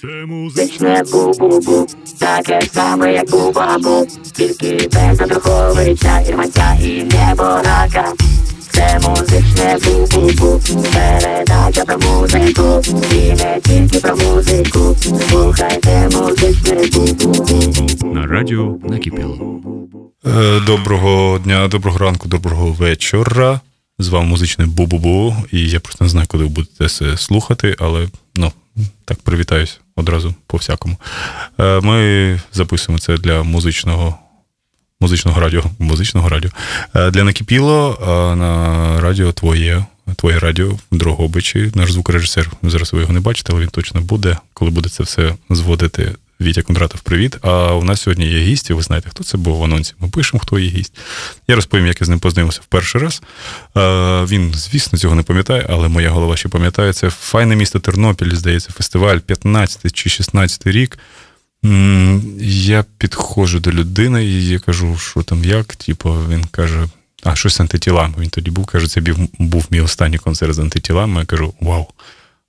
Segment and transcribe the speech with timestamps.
[0.00, 1.86] Це музичне бу-бу-бу,
[2.18, 8.12] таке саме, як бу-бабу, тільки без Андруховича, Ірманця і Неборака.
[8.70, 10.60] Це музичне бу-бу-бу,
[10.92, 12.82] передача про музику,
[13.14, 14.96] і не тільки про музику.
[15.30, 18.14] Слухайте музичне бу-бу-бу.
[18.14, 19.60] На радіо накипіло.
[20.26, 23.60] Е, Доброго дня, доброго ранку, доброго вечора.
[23.98, 25.36] З вами музичне Бу-Бу-Бу.
[25.52, 28.52] І я просто не знаю, коли ви будете це слухати, але ну,
[29.04, 30.96] так привітаюсь одразу по всякому.
[31.60, 34.18] Е, Ми записуємо це для музичного.
[35.02, 36.50] Музичного радіо, музичного радіо.
[36.96, 37.98] Е, Для накипіло
[38.38, 39.84] на радіо твоє,
[40.16, 41.72] твоє радіо в Дрогобичі.
[41.74, 45.34] Наш звукорежисер, зараз ви його не бачите, але він точно буде, коли буде це все
[45.50, 46.12] зводити.
[46.40, 47.36] Вітя Кондратов, привіт.
[47.42, 49.94] А у нас сьогодні є гість, і ви знаєте, хто це був в анонсі.
[49.98, 50.98] Ми пишемо, хто є гість.
[51.48, 53.22] Я розповім, як я з ним познайомився в перший раз.
[54.30, 56.92] Він, звісно, цього не пам'ятає, але моя голова ще пам'ятає.
[56.92, 60.98] Це файне місто Тернопіль, здається, фестиваль 15 чи 16 рік.
[62.42, 65.76] Я підходжу до людини, і я кажу, що там як.
[65.76, 66.86] Типу, він каже,
[67.22, 68.14] а щось з антитілами.
[68.18, 71.20] Він тоді був, каже, це був, був мій останній концерт з антитілами.
[71.20, 71.86] Я кажу, вау.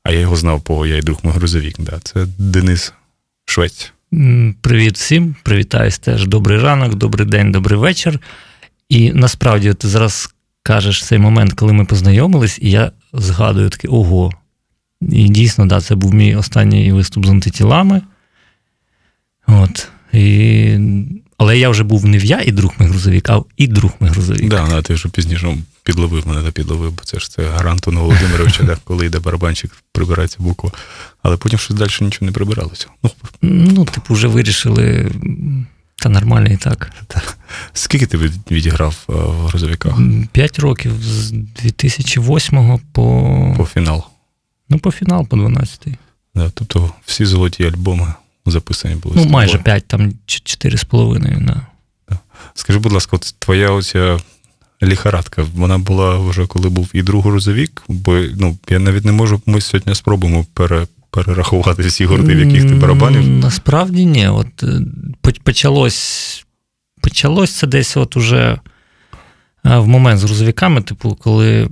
[0.04, 1.76] А я його знав, по я і друг мій грузовік.
[1.80, 2.00] Да.
[2.04, 2.94] Це Денис
[3.52, 3.94] Швець.
[4.62, 6.28] Привіт всім, привітаюсь теж.
[6.28, 8.20] Добрий ранок, добрий день, добрий вечір.
[8.90, 14.32] І насправді ти зараз кажеш цей момент, коли ми познайомились, і я згадую таке, ого.
[15.02, 18.02] І дійсно, да, це був мій останній виступ з антитілами.
[19.48, 19.88] От.
[20.14, 20.78] І...
[21.42, 24.08] Але я вже був не в я і друг мій грузовік, а і друг мій
[24.08, 24.50] грузовік.
[24.50, 28.64] Да, да, ти вже пізніше підловив мене та підловив, бо це ж це Гарантон Володимировича,
[28.64, 30.72] да, коли йде барабанщик, прибирається буква.
[31.24, 32.88] Але потім щось далі нічого не прибиралося.
[33.04, 33.12] Ну,
[33.42, 35.12] Ну, типу, вже вирішили,
[35.96, 36.92] та нормально і так.
[37.74, 38.18] скільки ти
[38.52, 39.98] відіграв е, в грузовиках
[40.32, 44.04] П'ять років з 2008 по, по фінал?
[44.70, 45.88] ну, по фінал, по 12.
[46.36, 48.14] Да, тобто всі золоті альбоми
[48.46, 49.16] записані були.
[49.18, 51.46] Ну, майже 5, там 4,5.
[51.46, 51.62] Да.
[52.54, 54.20] Скажи, будь ласка, от твоя оця
[54.84, 59.42] ліхарадка, вона була вже коли був і друг грузовік, бо ну, я навіть не можу,
[59.46, 63.28] ми сьогодні спробуємо пере, перерахувати всі гурти, в яких ти барабанів.
[63.28, 64.28] Насправді ні.
[64.28, 64.82] От, е,
[65.44, 66.46] почалось,
[67.02, 68.60] почалось це десь от уже
[69.66, 71.70] е, в момент з грузовиками, типу, коли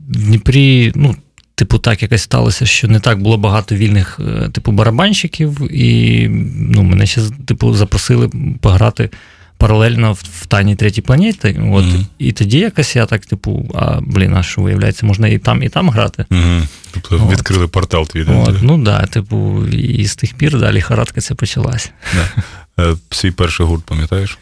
[0.00, 1.16] в Дніпрі, ну,
[1.54, 6.26] типу, так якось сталося, що не так було багато вільних, е, типу, барабанщиків, і
[6.58, 9.10] ну, мене ще типу, запросили пограти.
[9.56, 11.60] Паралельно в, в Тайній третій планеті.
[11.72, 12.06] От, Мгм.
[12.18, 15.68] І тоді якось я так, типу, а блін, а що виявляється, можна і там, і
[15.68, 16.24] там грати.
[16.30, 16.62] Угу.
[16.90, 17.32] Тобто От.
[17.32, 18.24] відкрили портал твій.
[18.24, 18.32] да?
[18.32, 21.92] От, ну да, типу, і з тих пір далі харадка це почалась.
[22.80, 24.38] Е, Свій перший гурт, пам'ятаєш?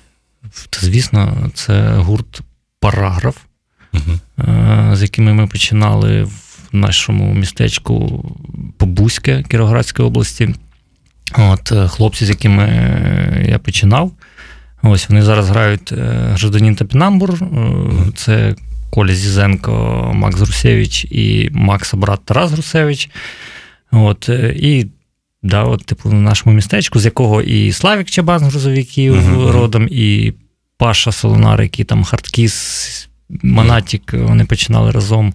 [0.70, 2.40] Та, звісно, це гурт
[2.80, 3.36] Параграф,
[3.94, 8.24] е, з якими ми починали в нашому містечку
[8.78, 10.48] Побузьке Кіровоградської області.
[11.38, 14.12] От, е, хлопці, з якими е, я починав.
[14.82, 15.96] Ось вони зараз грають е,
[16.28, 17.34] гражданін Топінамбур.
[17.34, 17.46] Е,
[18.16, 18.54] Це
[18.90, 19.72] Коля Зізенко,
[20.14, 23.10] Макс Грусевич і Макса брат Тарас Грусевич.
[23.90, 24.86] От, і
[25.42, 29.46] да, от, типу, в нашому містечку, з якого і Славік Чабан з грузовиків Мгм.
[29.50, 30.32] родом, і
[30.76, 33.08] Паша Солонар, який там Хардкіс,
[33.42, 35.34] Монатік, вони починали разом.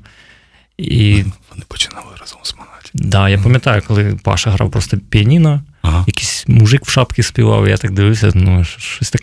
[0.78, 2.92] І Вони починали разом з Монаті.
[2.94, 6.04] да, я пам'ятаю, коли Паша грав просто піаніно, Ага.
[6.08, 9.22] якийсь мужик в шапці співав, я так дивився, ну, щось так,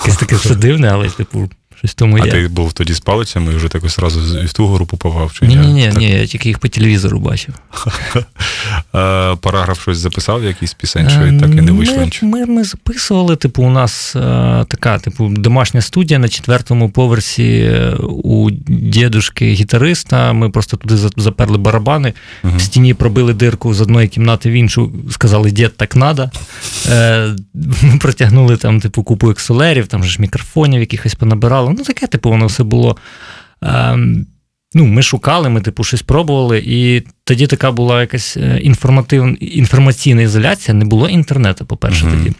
[0.00, 1.50] якесь таке все дивне, але, типу,
[1.82, 2.32] щось тому А є.
[2.32, 5.32] ти був тоді з палицями і вже так ось одразу і в ту групу попав?
[5.32, 5.96] Чи Ні, ні, ні, Так.
[5.98, 7.54] ні, я тільки їх по телевізору бачив.
[8.94, 12.28] Е, Параграф щось записав, якийсь пісень, що і так і не вийшло Е, ми.
[12.28, 14.20] Ми, ми записували, типу, у нас е,
[14.68, 17.90] така, типу, домашня студія на четвертому поверсі е,
[18.24, 20.32] у дідушки гітариста.
[20.32, 22.56] Ми просто туди заперли барабани, Мгм.
[22.56, 26.30] в стіні пробили дирку з одної кімнати в іншу, сказали, дід, так надо.
[26.90, 27.28] Е,
[27.82, 31.71] ми протягнули там, типу, купу екселерів, там же ж мікрофонів якихось понабирали.
[31.78, 32.96] Ну, таке, типу, воно все було.
[33.62, 34.26] Ем,
[34.74, 40.22] Ну, ми шукали, ми, типу, щось пробували, і тоді така була якась е, інформативна інформаційна
[40.22, 42.18] ізоляція, не було інтернету, по-перше, Мгм.
[42.18, 42.36] тоді.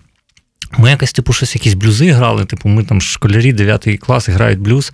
[0.79, 4.93] Ми якось, типу, щось якісь блюзи грали, типу, ми там школярі 9 клас грають блюз.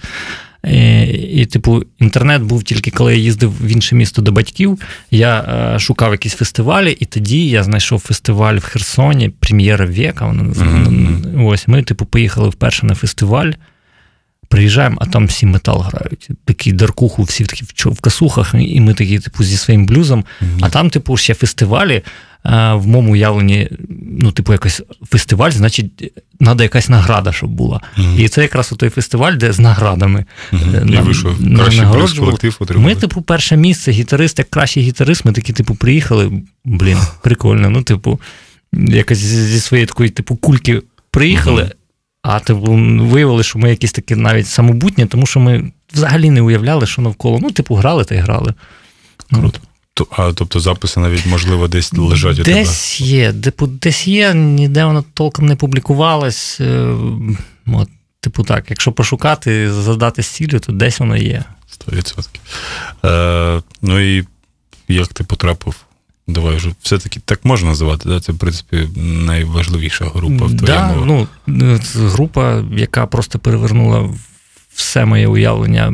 [0.64, 4.78] І, і, типу, інтернет був тільки коли я їздив в інше місто до батьків.
[5.10, 10.26] Я е, шукав якісь фестивалі, і тоді я знайшов фестиваль в Херсоні, прем'єра века.
[10.26, 10.42] Вона.
[10.42, 11.44] Мгм.
[11.44, 13.50] Ось ми, типу, поїхали вперше на фестиваль.
[14.48, 16.28] Приїжджаємо, а там всі метал грають.
[16.44, 20.24] Такий даркуху, всі такі в, касухах, і ми такі, типу, зі своїм блюзом.
[20.60, 21.94] А там, типу, ще фестивалі.
[21.94, 22.02] е,
[22.74, 23.68] В моєму уявленні
[24.20, 24.80] ну, типу, якийсь
[25.10, 27.80] фестиваль, значить, треба якась награда, щоб була.
[27.98, 28.20] Mm-hmm.
[28.20, 30.24] І це якраз той фестиваль, де з наградами.
[30.52, 30.94] Mm-hmm.
[30.94, 32.94] І вийшов кращий колектив отримали.
[32.94, 36.42] Ми, типу, перше місце, гітарист, як кращий гітарист, ми такі, типу, приїхали.
[36.64, 37.70] Блін, прикольно.
[37.70, 38.20] Ну, типу,
[38.72, 41.70] якось зі своєї такої, типу, кульки приїхали.
[42.30, 42.60] А типу,
[43.00, 47.38] виявили, що ми якісь такі навіть самобутні, тому що ми взагалі не уявляли, що навколо.
[47.42, 48.54] Ну, типу, грали та й грали.
[49.34, 49.60] Круто.
[50.10, 52.58] А тобто записи навіть, можливо, десь лежать у тебе?
[52.58, 56.60] Десь є, типу, десь є, ніде воно толком не публікувалось.
[56.60, 56.94] Е,
[57.66, 57.88] от,
[58.20, 61.44] Типу так, якщо пошукати, задати з цілю, то десь воно є.
[61.88, 62.28] 100%.
[63.04, 64.26] Е, Ну і
[64.88, 65.74] як ти потрапив?
[66.28, 68.20] Давай вже все-таки так можна називати, да?
[68.20, 68.88] це, в принципі,
[69.26, 70.66] найважливіша група в твоєму.
[70.66, 74.10] Да, ну, Група, яка просто перевернула
[74.74, 75.92] все моє уявлення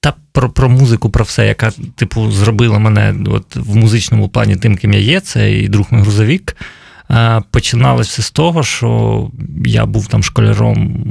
[0.00, 4.76] та про про музику, про все, яка, типу, зробила мене от в музичному плані тим,
[4.76, 6.56] ким я є, це і друг мій грузовік.
[7.50, 9.30] Починалося все з того, що
[9.64, 11.04] я був там школяром,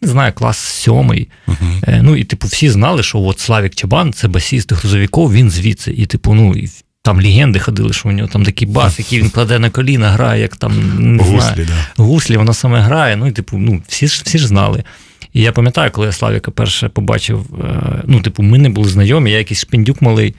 [0.00, 1.28] не знаю, клас сьомий.
[1.48, 2.02] Uh-huh.
[2.02, 5.92] Ну, і, типу, всі знали, що от Славік Чабан це басіст грузовиків, він звідси.
[5.92, 6.70] І, типу, ну, і
[7.04, 10.42] там легенди ходили, що у нього там такий бас, який він кладе на коліна, грає,
[10.42, 10.72] як там
[11.16, 12.02] не гуслі, знаю, да.
[12.02, 13.16] гуслі, вона саме грає.
[13.16, 14.84] Ну, і, типу, ну, всі ж всі ж знали.
[15.32, 19.30] І я пам'ятаю, коли я Славіка перше побачив, е, ну, типу, ми не були знайомі,
[19.30, 20.34] я якийсь шпіндюк малий.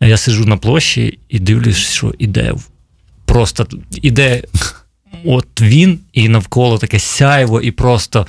[0.00, 2.54] Я сиджу на площі і дивлюсь, що іде.
[3.24, 3.66] Просто
[4.02, 4.42] іде
[5.24, 8.26] от він, і навколо таке сяйво, і просто.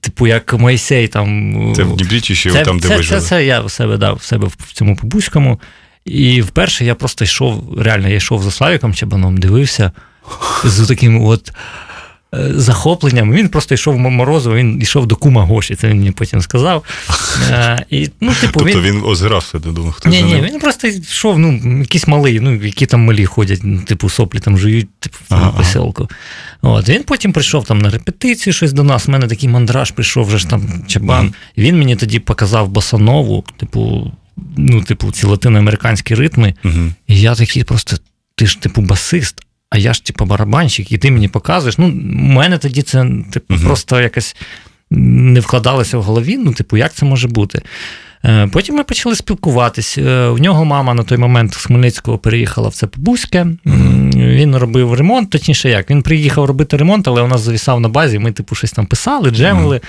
[0.00, 1.72] Типу, як Мойсей там.
[1.76, 3.20] Це в Дніпрі чи ще це, там, де це, ви жили?
[3.20, 5.60] Це, це я в себе дав в себе в цьому побузькому.
[6.08, 9.92] І вперше я просто йшов, реально, я йшов за Славіком Чабаном, дивився
[10.64, 11.52] з таким от.
[12.34, 13.32] Е, захопленням.
[13.32, 16.84] Він просто йшов в Морозово, він йшов до кума Гоші, це він мені потім сказав.
[17.50, 20.88] Е, і, ну, типу, Тобто він, він озирався, ти думав, хто Ні, ні, він просто
[20.88, 25.16] йшов, ну, якийсь малий, ну, які там малі ходять, ну, типу, соплі там жують, типу,
[25.28, 26.08] ага, поселку.
[26.62, 29.08] От, Він потім прийшов там на репетицію щось до нас.
[29.08, 31.26] У мене такий мандраж прийшов вже ж там чабан.
[31.26, 31.32] Mm.
[31.58, 34.12] Він мені тоді показав босанову, типу,
[34.56, 36.54] ну, типу, ці латиноамериканські ритми.
[36.64, 36.92] Mm-hmm.
[37.06, 37.96] І я такий просто,
[38.34, 41.78] ти ж, типу, басист а я ж типу барабанщик, і ти мені показуєш.
[41.78, 44.36] Ну, у мене тоді це типу, uh просто якось
[44.90, 46.36] не вкладалося в голові.
[46.36, 47.62] Ну, типу, як це може бути?
[48.24, 49.98] Е, потім ми почали спілкуватись.
[49.98, 53.46] Е, у нього мама на той момент з Хмельницького переїхала в це Побузьке.
[54.16, 58.18] Він робив ремонт, точніше, як він приїхав робити ремонт, але у нас завісав на базі.
[58.18, 59.80] Ми, типу, щось там писали, джемили.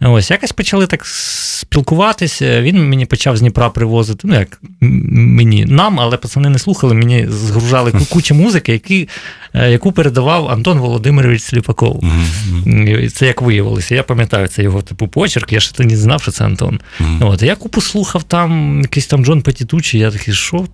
[0.00, 2.62] Ось якось почали так спілкуватися.
[2.62, 4.28] Він мені почав з Дніпра привозити.
[4.28, 9.08] Ну, як мені нам, але пацани не слухали, мені згружали кучу музики, які,
[9.54, 12.02] е, яку передавав Антон Володимирович Сліпаков.
[12.02, 13.10] Mm-hmm.
[13.10, 13.94] Це як виявилося.
[13.94, 16.80] Я пам'ятаю, це його типу почерк, я ще не знав, що це Антон.
[17.00, 17.30] Mm-hmm.
[17.30, 20.66] От, Я купу слухав там якийсь там Джон Петітучі, я такий, що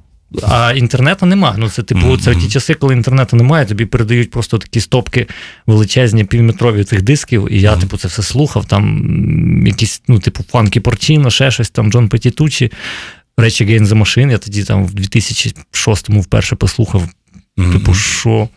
[0.42, 1.54] а інтернету немає.
[1.58, 2.18] Ну, це типу, mm-hmm.
[2.18, 5.26] це ті часи, коли інтернету немає, тобі передають просто такі стопки
[5.66, 7.80] величезні, півметрові цих дисків, і я, mm-hmm.
[7.80, 8.64] типу, це все слухав.
[8.64, 12.72] Там якісь, ну, типу, Фанкі Порчино, ще щось там, Джон Петітучі,
[13.36, 14.30] речі Гейн за машин.
[14.30, 17.08] Я тоді там в 2006-му вперше послухав.
[17.58, 17.72] Mm-hmm.
[17.72, 18.48] Типу, що.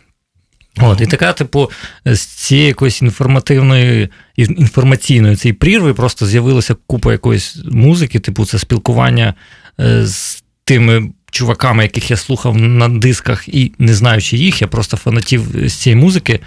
[0.80, 1.70] От, І така, типу,
[2.04, 9.34] з цієї якоїсь інформативної, інформаційної цієї прірви просто з'явилася купа якоїсь музики, типу, це спілкування
[9.80, 14.96] е, з тими чуваками, яких я слухав на дисках, і не знаючи їх, я просто
[14.96, 16.40] фанатів з цієї музики.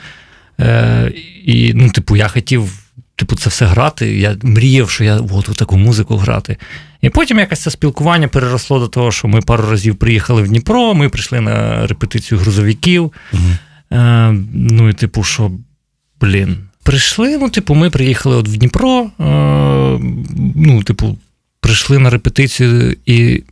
[0.59, 1.11] Е,
[1.45, 2.71] І, ну, типу, я хотів
[3.19, 4.17] типу, це все грати.
[4.17, 6.57] Я мріяв, що я от таку музику грати.
[7.01, 10.93] І потім якось це спілкування переросло до того, що ми пару разів приїхали в Дніпро,
[10.93, 13.13] ми прийшли на репетицію грузовиків.
[13.33, 13.43] Угу.
[13.91, 15.51] Е, Ну, і, типу, що,
[16.21, 16.57] блін.
[16.83, 19.11] Прийшли, ну, типу, ми приїхали от в Дніпро.
[19.19, 19.23] Е,
[20.55, 21.17] ну, типу,
[21.61, 23.43] прийшли на репетицію і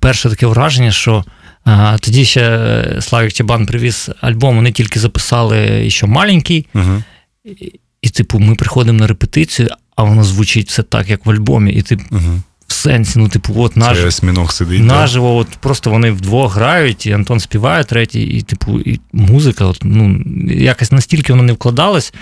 [0.00, 1.24] перше таке враження, що
[1.64, 6.66] а, тоді ще Славік Чабан привіз альбом, вони тільки записали що маленький.
[6.74, 7.02] uh
[7.44, 11.72] І, і, типу, ми приходимо на репетицію, а воно звучить все так, як в альбомі.
[11.72, 12.40] І типу, uh
[12.72, 14.10] в сенсі, ну, типу, от наживо,
[14.52, 19.64] сидить, наживо, от просто вони вдвох грають, і Антон співає третій, і, типу, і музика,
[19.64, 22.14] от, ну, якось настільки воно не вкладалось.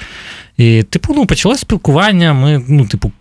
[0.57, 2.33] І, типу, ну, почалось спілкування.
[2.33, 3.13] Ми, ну, типу,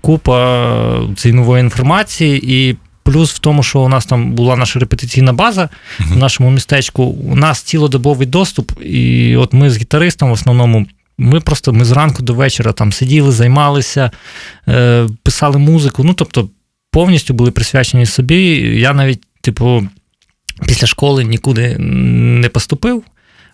[0.00, 2.76] купа цієї нової інформації, і
[3.08, 7.02] Плюс в тому, що у нас там була наша репетиційна база в нашому містечку.
[7.04, 10.86] У нас цілодобовий доступ, і от ми з гітаристом в основному.
[11.18, 14.10] Ми просто ми зранку до вечора там сиділи, займалися,
[14.68, 16.04] е, писали музику.
[16.04, 16.48] Ну, тобто,
[16.90, 18.44] повністю були присвячені собі.
[18.80, 19.88] Я навіть, типу,
[20.66, 23.02] після школи нікуди не поступив.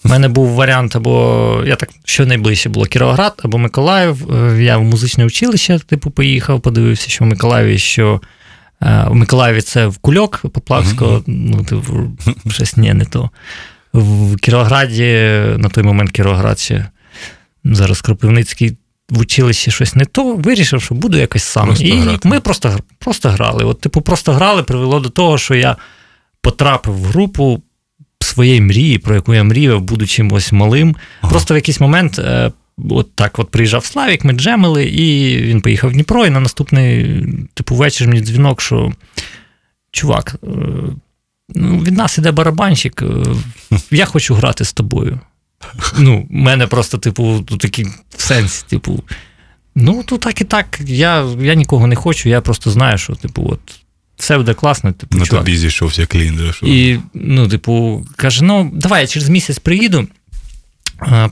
[0.05, 4.35] У мене був варіант, або я так що найближче було Кіровоград або Миколаїв.
[4.35, 8.21] Е, я в музичне училище, типу, поїхав, подивився, що в Миколаєві що
[8.85, 11.67] в Миколаєві це в Кульок Поплавського, ну,
[12.51, 13.31] щось ні, не то.
[13.93, 15.03] в Кіровограді,
[15.57, 16.87] на той момент Кіровоград ще
[17.65, 18.77] зараз Кропивницький
[19.09, 21.67] в училищі щось не то, вирішив, що буду якось сам.
[21.67, 22.29] Просто і грати.
[22.29, 23.65] ми просто, просто грали.
[23.65, 25.77] От, типу, просто грали, привело до того, що я
[26.41, 27.63] потрапив в групу
[28.21, 30.97] своєї мрії, про яку я мріяв, будучи ось малим.
[31.21, 31.31] Ага.
[31.31, 32.21] Просто в якийсь момент.
[32.91, 37.23] От так от приїжджав Славік, ми джемили, і він поїхав в Дніпро, і на наступний,
[37.55, 38.93] типу, вечір мені дзвінок, що
[39.91, 40.47] чувак, е,
[41.49, 43.25] ну, від нас іде барабанщик, е,
[43.91, 45.21] я хочу грати з тобою.
[45.99, 47.85] Ну, в мене просто, типу, такий
[48.17, 49.03] в сенсі, типу,
[49.75, 53.49] ну, то так і так, я, я нікого не хочу, я просто знаю, що, типу,
[53.53, 53.61] от,
[54.17, 55.45] все буде класно, типу, На чувак.
[55.45, 56.51] тобі зійшовся клін.
[56.55, 60.07] що- І, ну, типу, каже: ну, давай я через місяць приїду,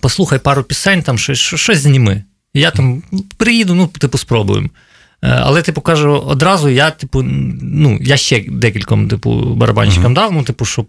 [0.00, 2.24] послухай пару пісень, там щось, щось- зніми.
[2.54, 3.02] Я там
[3.36, 4.68] приїду, ну, типу, спробуємо.
[5.22, 7.22] Е, Але, типу, кажу, одразу я, типу,
[7.62, 10.14] ну, я ще декільком, типу, барабанщикам Мгм.
[10.14, 10.86] дав, ну, типу, щоб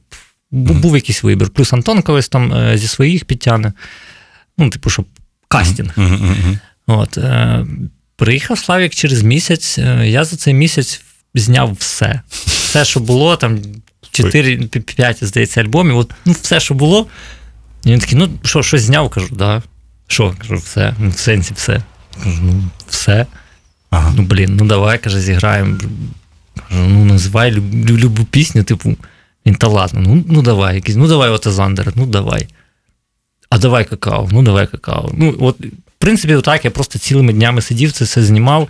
[0.52, 1.50] бу- був якийсь вибір.
[1.50, 3.74] Плюс Антон колись там е, зі своїх підтягне.
[4.58, 5.06] Ну, типу, щоб
[5.96, 6.60] мгм, мгм.
[6.88, 7.66] От, е,
[8.16, 9.78] приїхав Славік через місяць.
[10.04, 11.02] Я за цей місяць
[11.36, 12.22] зняв все.
[12.46, 13.60] Все, що було, там
[14.12, 15.98] 4-5, здається, альбомів.
[15.98, 17.08] От, ну, все, що було.
[17.86, 19.10] І він такий, ну, що, щось зняв?
[19.10, 19.62] Кажу, да.
[20.08, 20.36] Що?
[20.40, 20.96] Кажу, все.
[21.00, 21.82] Ну, в сенсі все.
[22.24, 23.26] Кажу, ну, все.
[23.90, 24.14] Ага.
[24.18, 25.78] Ну, блін, ну давай, каже, зіграємо.
[26.70, 28.96] Кажу, ну, називай любу, любу пісню, типу,
[29.46, 32.48] він та ладно, ну, ну давай, якийсь, ну давай Отазандер, ну давай.
[33.50, 35.12] А давай какао, ну давай какао.
[35.14, 38.68] Ну, от, в принципі, отак, я просто цілими днями сидів, це все знімав.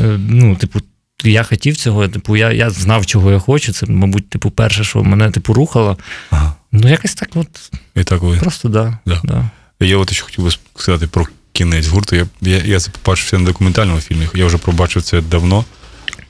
[0.00, 0.80] Е, Ну, типу,
[1.24, 3.72] я хотів цього, типу, я, я знав, чого я хочу.
[3.72, 5.98] Це, мабуть, типу, перше, що мене типу, рухало.
[6.30, 6.54] Ага.
[6.72, 7.48] Ну, якось так, от,
[7.94, 8.36] І так ви.
[8.36, 8.98] просто да.
[9.06, 9.20] Да.
[9.24, 9.50] да.
[9.80, 12.16] Я от ще хотів би сказати про кінець гурту.
[12.16, 14.28] Я, я, я це побачив на документальному фільмі.
[14.34, 15.64] Я вже побачив це давно.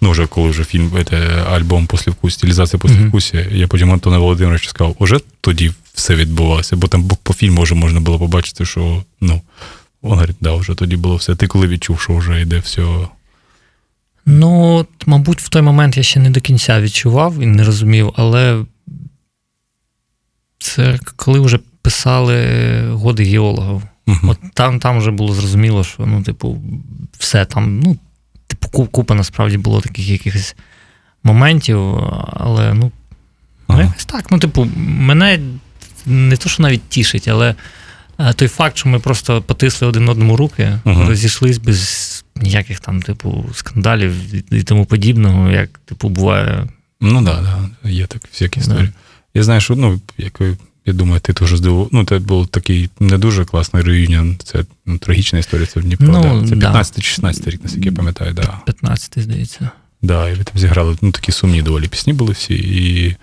[0.01, 1.17] Ну, вже коли вже фільм, це,
[1.51, 7.09] альбом послівкусі, стилізація послівкусі, я потім Антона Володимировича сказав, уже тоді все відбувалося, бо там
[7.09, 9.41] по- по фільму вже можна було побачити, що ну,
[10.03, 11.35] він говорить, да, вже тоді було все.
[11.35, 12.83] Ти коли відчув, що вже йде все.
[14.27, 18.65] Ну, мабуть, в той момент я ще не до кінця відчував і не розумів, але
[20.59, 22.37] це коли вже писали
[22.91, 23.83] годи геологів.
[24.07, 24.29] Мгм.
[24.29, 26.59] От там, там вже було зрозуміло, що ну, типу,
[27.19, 27.97] все там, ну,
[28.47, 30.57] типу, купа насправді було таких якихось
[31.23, 31.79] моментів,
[32.33, 32.93] але ну,
[33.69, 33.83] ну Ага.
[33.83, 34.31] якось так.
[34.31, 35.41] Ну, типу, мене
[36.07, 37.55] не то, що навіть тішить, але
[38.19, 41.09] е, той факт, що ми просто потисли один одному руки, Ага.
[41.09, 44.13] розійшлись без ніяких там, типу, скандалів
[44.55, 46.67] і, тому подібного, як, типу, буває.
[47.01, 48.89] Ну так, да, да, є так всякі Да.
[49.35, 50.41] Я знаю, що ну, як
[50.87, 51.89] я думаю, ти теж здивував.
[51.93, 54.37] Ну, це був такий не дуже класний реюніон.
[54.45, 56.07] Це ну, трагічна історія, це в Дніпро.
[56.09, 56.85] Ну, да.
[56.85, 58.59] Це 15-16 рік, наскільки я пам'ятаю, да.
[58.65, 59.71] 15, здається.
[60.03, 62.55] Да, і ви там зіграли ну, такі сумні доволі пісні були всі.
[62.55, 63.17] І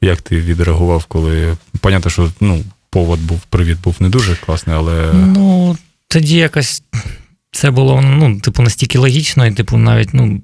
[0.00, 1.56] як ти відреагував, коли.
[1.80, 5.12] Понятно, що ну, повод був, привід був не дуже класний, але.
[5.14, 5.76] Ну,
[6.08, 6.82] тоді якось
[7.56, 10.40] це було, ну, типу, настільки логічно, і, типу, навіть, ну.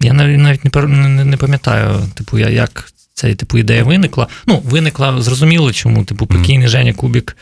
[0.00, 4.28] Я навіть навіть не, не, не пам'ятаю, типу, як ця типу, ідея виникла.
[4.46, 7.36] Ну, виникла, зрозуміло, чому, типу, покійний Женя Кубік.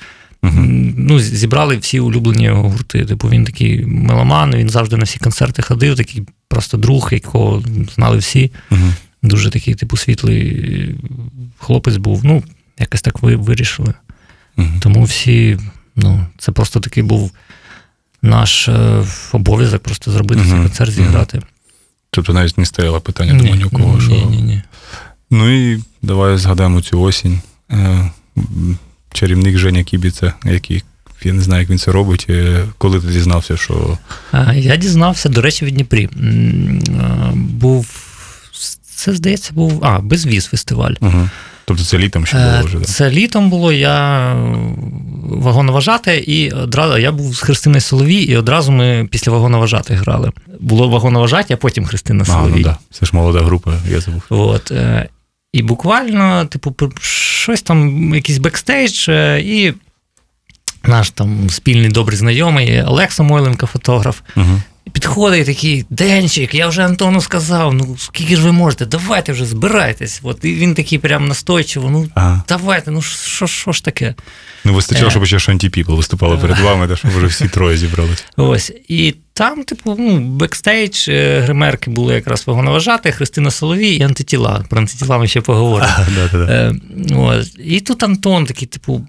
[0.44, 3.04] М, Ну, зібрали всі улюблені його гурти.
[3.04, 7.62] Типу, він такий меломан, він завжди на всі концерти ходив, такий просто друг, якого
[7.94, 8.52] знали всі.
[8.70, 8.94] Мгм.
[9.22, 10.94] Дуже такий, типу, світлий
[11.58, 12.24] хлопець був.
[12.24, 12.42] Ну,
[12.78, 13.94] якось так ви вирішили.
[14.56, 14.80] Мгм.
[14.80, 15.58] Тому всі,
[15.96, 17.32] ну, це просто такий був
[18.22, 21.42] наш е, обов'язок просто зробити цей концерт, зіграти.
[22.10, 23.94] Тобто навіть не стояло питання, думаю, ні у кого.
[23.94, 24.12] ні, що...
[24.12, 24.62] ні, ні.
[25.30, 27.40] Ну і давай згадаємо цю осінь.
[27.70, 28.10] Е,
[29.12, 30.82] Чарівник Женя Кібіця, який
[31.24, 32.26] я не знаю, як він це робить.
[32.30, 33.98] е, Коли ти дізнався, що
[34.54, 36.08] Я дізнався, до речі, в Дніпрі.
[37.34, 37.86] Був,
[38.94, 39.84] це, здається, був.
[39.84, 40.94] А, безвіз фестиваль.
[41.00, 41.28] угу.
[41.64, 42.78] тобто це літом ще було вже.
[42.78, 42.84] Да?
[42.84, 44.34] Це літом було, я
[45.22, 50.32] вагоноважати, і одразу я був з Христиною Соловій, і одразу ми після вагоноважати грали.
[50.60, 52.52] Було вагоноважаті, а потім Христина А, Соловій.
[52.56, 52.78] ну да.
[52.90, 54.22] Це ж молода група, я забув.
[54.28, 55.08] От, е,
[55.52, 59.72] і буквально, типу, щось там, якийсь бекстейдж, е, і
[60.84, 64.60] наш там спільний добрий знайомий Олег Самойленко, фотограф, Угу.
[64.92, 70.20] підходить такий, Денчик, я вже Антону сказав, ну скільки ж ви можете, давайте вже збирайтесь.
[70.22, 72.42] От, і він такий прям настойчиво, ну Ага.
[72.48, 74.14] давайте, ну що ж таке?
[74.64, 75.10] Ну, вистачало, Е.
[75.10, 78.22] щоб ще Shanti People виступали перед вами, та щоб вже всі троє зібралися.
[78.36, 78.72] Ось.
[78.88, 84.64] І там, типу, ну, бекстейдж, е, гримерки були якраз вагоноважати, Христина Соловій і антитіла.
[84.68, 85.92] Про антитіла ми ще поговоримо.
[86.16, 86.52] Да, да, да.
[86.52, 86.74] Е,
[87.16, 87.56] ось.
[87.64, 89.06] І тут Антон такий, типу,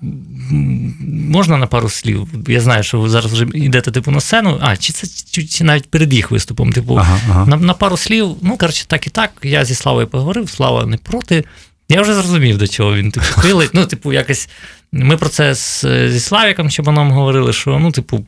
[1.30, 2.28] можна на пару слів?
[2.48, 4.58] Я знаю, що ви зараз вже йдете типу, на сцену.
[4.62, 6.72] А, чи це чи, чи навіть перед їх виступом?
[6.74, 7.46] Типу, Ага, ага.
[7.46, 9.32] на, на пару слів, ну, коротше, так і так.
[9.44, 11.44] Я зі Славою поговорив, Слава не проти.
[11.90, 13.70] Я вже зрозумів, до чого він типу, хилить.
[13.74, 14.50] Ну, типу, якось.
[14.96, 18.26] Ми про це з, зі Славіком Чебаном говорили, що ну, типу,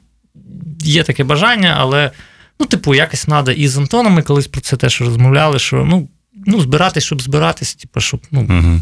[0.79, 2.11] є таке бажання, але
[2.59, 3.51] ну, типу, якось треба.
[3.51, 6.07] І з Антоном ми колись про це теж розмовляли, що ну,
[6.45, 8.81] ну, збиратись, щоб збиратись, типу, щоб, ну, Угу.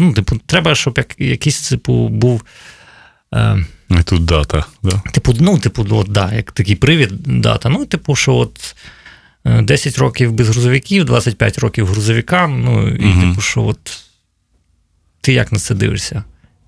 [0.00, 2.42] ну, типу, треба, щоб як, якийсь типу, був.
[3.34, 4.64] Е, І тут дата.
[4.82, 5.02] Да?
[5.12, 7.68] Типу, ну, типу, от, да, як такий привід дата.
[7.68, 8.74] Ну, типу, що от
[9.46, 12.64] е, 10 років без грузовиків, 25 років грузовикам.
[12.64, 13.28] Ну, і, Мгм.
[13.30, 14.02] типу, що от
[15.20, 16.24] ти як на це дивишся?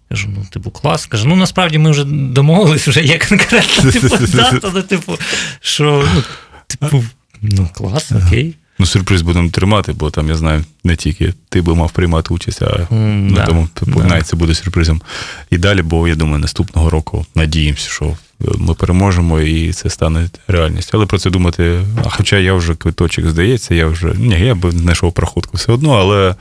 [0.08, 1.06] Кажу, ну, типу, клас.
[1.06, 5.18] Каже, ну насправді ми вже домовились, вже є конкретна типу, дата, ну, типу,
[5.60, 6.22] що, ну,
[6.66, 7.04] типу,
[7.42, 8.54] ну, клас, окей.
[8.78, 12.62] Ну, сюрприз будемо тримати, бо там, я знаю, не тільки ти би мав приймати участь,
[12.62, 13.68] а mm, ну, да, тому
[14.00, 14.04] да.
[14.04, 15.02] навіть це буде сюрпризом.
[15.50, 18.16] І далі, бо я думаю, наступного року надіємося, що
[18.58, 20.90] ми переможемо і це стане реальністю.
[20.96, 24.70] Але про це думати, а хоча я вже квиточок здається, я вже ні, я б
[24.70, 26.34] знайшов проходку все одно, але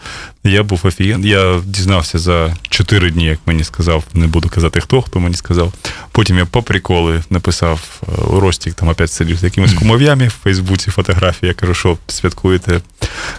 [0.44, 1.26] я був офіген.
[1.26, 5.74] Я дізнався за 4 дні, як мені сказав, не буду казати хто, хто мені сказав.
[6.12, 10.32] Потім я по приколи написав е, у Ростік, там опять сидів з якимись кумов'ями в
[10.44, 11.48] Фейсбуці фотографії.
[11.48, 12.82] Я кажу, що святкуєте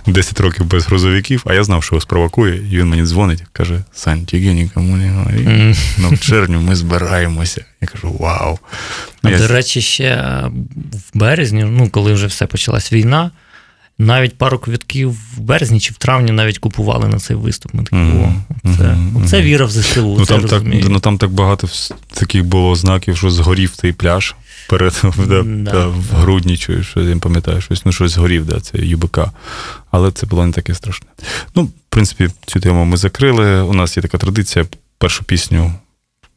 [0.06, 3.80] 10 років без грузовиків, а я знав, що його спровокує, і він мені дзвонить, каже:
[3.94, 5.74] Сань, тільки нікому не говори.
[5.98, 7.64] Ну, в червні ми збираємося.
[7.84, 8.58] Я кажу, вау.
[9.22, 10.50] А, Я- До речі, ще е,
[10.92, 13.30] в березні, ну, коли вже все почалась війна,
[13.98, 17.74] навіть пару квитків в березні чи в травні навіть купували на цей виступ.
[17.74, 19.44] Ми такі, Мгм, о, мгм, оце мгм.
[19.46, 20.16] віра в ЗСУ.
[20.18, 21.68] Ну це там, так, ну там так багато
[22.14, 24.34] таких було знаків, що згорів той пляж
[24.68, 25.70] перед да, Да.
[25.70, 29.18] да, в грудні, чи що я пам'ятаю, щось, ну щось згорів, да, це ЮБК.
[29.90, 31.06] Але це було не таке страшне.
[31.54, 33.62] Ну, в принципі, цю тему ми закрили.
[33.62, 34.64] У нас є така традиція,
[34.98, 35.72] першу пісню,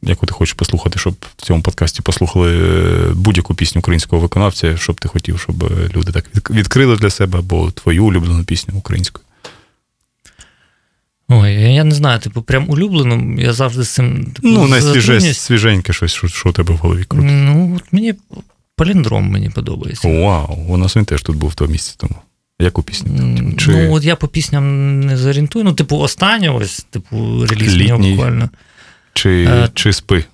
[0.02, 5.00] яку ти хочеш послухати, щоб в цьому подкасті послухали е, будь-яку пісню українського виконавця, щоб
[5.00, 9.24] ти хотів, щоб е, люди так відкрили для себе, або твою улюблену пісню українською.
[11.30, 14.24] Ой, я не знаю, типу, прям улюблено, я завжди з цим.
[14.24, 17.30] Типу, Ну, найсвіже, свіженьке щось, що, що у тебе в голові крутить.
[17.32, 18.14] Ну, от мені
[18.76, 20.08] паліндром мені подобається.
[20.08, 22.14] Вау, у нас він теж тут був того місяця тому.
[22.60, 23.52] Яку пісню?
[23.58, 23.70] Чи...
[23.70, 25.64] Ну, от я по пісням не зорієнтую.
[25.64, 28.10] Ну, типу, останнє, ось, типу, реліз Літній.
[28.10, 28.50] буквально.
[29.18, 30.24] Чи, Е, чи спи?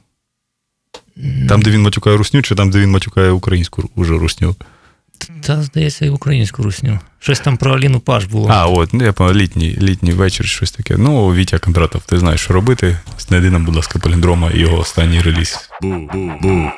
[1.49, 4.57] Там, де він матюкає русню, чи там, де він матюкає українську уже русню?
[5.41, 6.99] Та, здається, і українську русню.
[7.19, 8.49] Щось там про Аліну Паш було.
[8.51, 10.97] А, от, ну, я пам'ятаю, літній, літній вечір, щось таке.
[10.97, 12.99] Ну, Вітя Кондратов, ти знаєш, що робити.
[13.19, 15.71] Знайди нам, будь ласка, паліндрома і його останній реліз.
[15.81, 16.75] Щось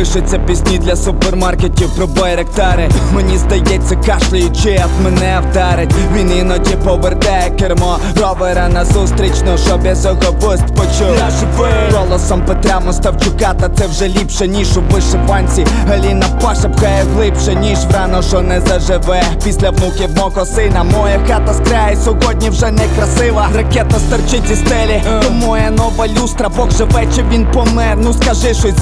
[0.00, 7.50] пишеться пісні для супермаркетів про байректари Мені здається, кашляючи, ад мене вдарить Він іноді повертає
[7.50, 9.94] кермо ровера назустріч, ну щоб я
[10.40, 11.16] вуст почув.
[11.18, 11.92] Я живий.
[11.92, 15.66] Голосом Петра Моставчука, та це вже ліпше, ніж у вишиванці.
[15.88, 19.22] Галіна Паша пхає глибше, ніж врано, що не заживе.
[19.44, 23.48] Після внуків мого сина Моя хата з краю сьогодні вже не красива.
[23.56, 26.48] Ракета стерчить із стелі, то моя нова люстра.
[26.48, 28.74] Бог живе, чи він помер, ну скажи щось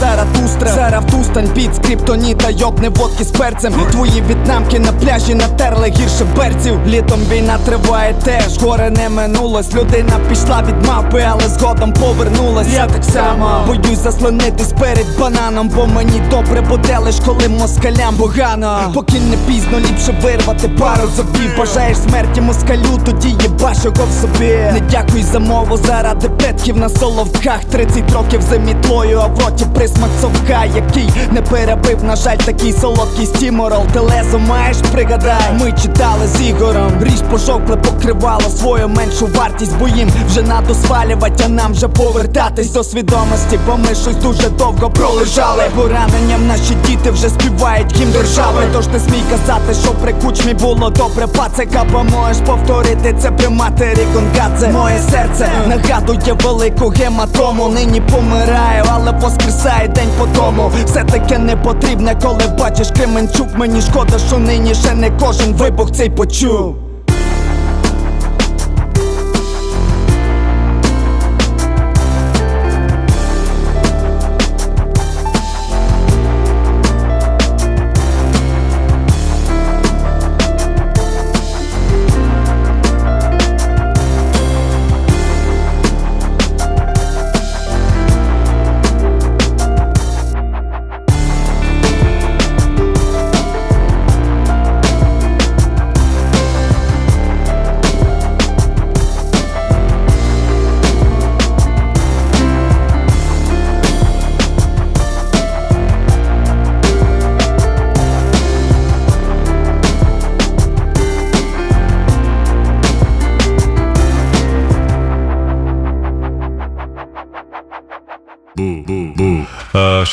[0.74, 3.72] Зараз в тустань під скриптоніта, йобне водки з перцем.
[3.90, 6.78] Твої в'єтнамки на пляжі натерли гірше берців.
[6.86, 9.74] Літом війна триває теж, горе не минулось.
[9.74, 12.68] Людина пішла від мапи, але згодом повернулась.
[12.74, 18.78] Я так само боюсь заслонитись перед бананом Бо мені добре буде лиш коли москалям погано.
[18.94, 24.48] Поки не пізно, ліпше вирвати пару зубів Бажаєш смерті москалю, тоді їбаш його в собі.
[24.48, 27.64] Не дякуй за мову заради предків на соловках.
[27.64, 30.97] 30 років за мітлою, а в роті присмак совка Який
[31.30, 35.52] не перебив, на жаль, такий солодкий стіморол Телезу маєш, пригадай.
[35.60, 41.44] Ми читали з Ігором Ріж пожовкле покривало свою меншу вартість Бо їм вже надо свалювати,
[41.46, 45.62] а нам вже повертатись до свідомості Бо ми щось дуже довго пролежали.
[45.76, 48.62] Пораненням наші діти вже співають гімн держави.
[48.72, 51.26] Тож не смій казати, що при кучмі було добре.
[51.26, 54.68] Пацика Бо можеш повторити це при матері Конгадзе.
[54.68, 57.68] Моє серце нагадує велику гематому.
[57.68, 63.80] Нині помираю, але воскресає день по тому Все таке не потрібне, коли бачиш Кременчук Мені
[63.80, 66.76] шкода, що нині ще не кожен вибух цей почув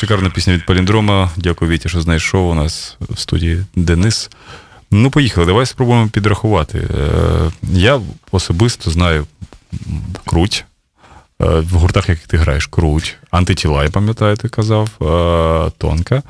[0.06, 1.30] шикарна пісня від Паліндрома.
[1.36, 4.30] Дякую, Віті, що знайшов у нас в студії Денис.
[4.90, 6.78] Ну, поїхали, давай спробуємо підрахувати.
[6.78, 9.26] Е, Я особисто знаю
[10.26, 10.64] круть.
[11.42, 13.16] Е, В гуртах, яких ти граєш, круть.
[13.30, 16.22] Антитіла, я пам'ятаю, ти казав, е, тонка.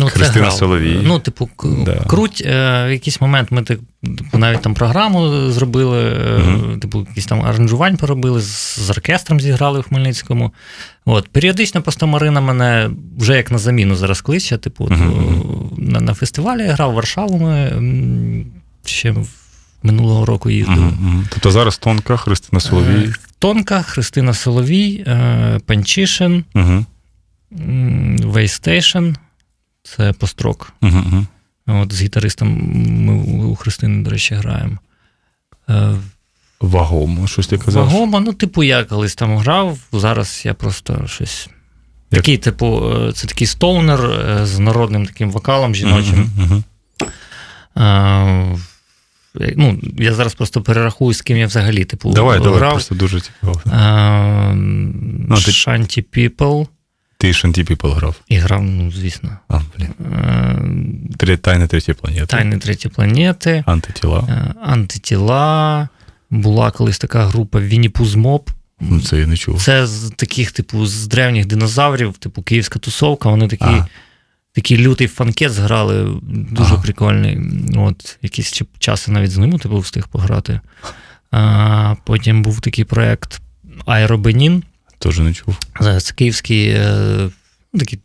[0.00, 0.50] Ну, Христина.
[0.50, 1.00] Соловій.
[1.02, 1.48] Ну, типу,
[1.86, 1.92] Да.
[2.06, 2.42] круть.
[2.46, 6.80] Е, в якийсь момент ми типу, навіть там програму зробили, Мгм.
[6.80, 10.52] типу, якісь там аранжувань поробили, з, з оркестром зіграли в Хмельницькому.
[11.04, 14.58] От, періодично просто Марина мене вже як на заміну зараз кличе.
[14.58, 15.70] Типу, Мгм.
[15.78, 17.38] на, на фестивалі я грав в Варшаву.
[17.38, 17.72] Ми
[18.84, 19.14] ще
[19.82, 20.78] минулого року їздили.
[20.78, 21.26] Мгм.
[21.30, 23.04] Тобто зараз ТОНКА, Христина Соловій.
[23.08, 25.06] Е, ТОНКА, Христина Соловій,
[25.66, 26.84] Панчишин, Угу.
[28.24, 29.08] Вейстейшн.
[29.86, 30.72] Це построк.
[30.82, 31.26] Угу.
[31.66, 32.48] От з гітаристом
[33.04, 34.78] ми у Христини, до речі, граємо.
[35.68, 35.92] Е,
[36.60, 37.84] Вагомо, щось ти казав.
[37.84, 41.48] Вагомо, ну, типу, я колись там грав, зараз я просто щось.
[42.10, 42.20] Як?
[42.22, 46.30] Такий, типу, е, це такий стоунер е, з народним таким вокалом жіночим.
[46.38, 46.64] Мгм.
[47.78, 48.56] Е,
[49.56, 52.72] Ну, я зараз просто перерахую, з ким я взагалі, типу, Давай, давай, грав.
[52.72, 53.60] просто дуже цікаво.
[54.54, 56.66] Ну, ти- Shanty People.
[57.18, 58.16] Ти People грав.
[58.28, 59.30] І грав, ну, звісно.
[59.48, 59.88] А, блін.
[60.12, 62.26] Е, Три тайни третьої планети.
[62.26, 63.64] Тайни треті планети.
[63.66, 64.26] Антитіла.
[64.28, 65.88] Е, Антитіла.
[66.30, 68.50] Була колись така група Вінні-Пузмоб.
[68.80, 69.62] Ну, це я не чув.
[69.62, 73.28] Це з таких, типу, з древніх динозаврів, типу київська тусовка.
[73.30, 73.82] Вони такі,
[74.52, 76.82] такий лютий фанкет зграли, дуже Ага.
[76.82, 77.38] прикольний.
[77.76, 80.60] От, якісь часи навіть з ними типу, встиг пограти.
[81.30, 83.40] А, потім був такий проект
[83.86, 84.62] Аеробенін.
[84.98, 85.58] Теж не чув.
[85.80, 87.28] Це київський е,
[87.78, 88.00] такий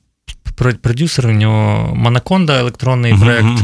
[0.81, 3.63] продюсер, у нього Манаконда, електронний Мгм, проект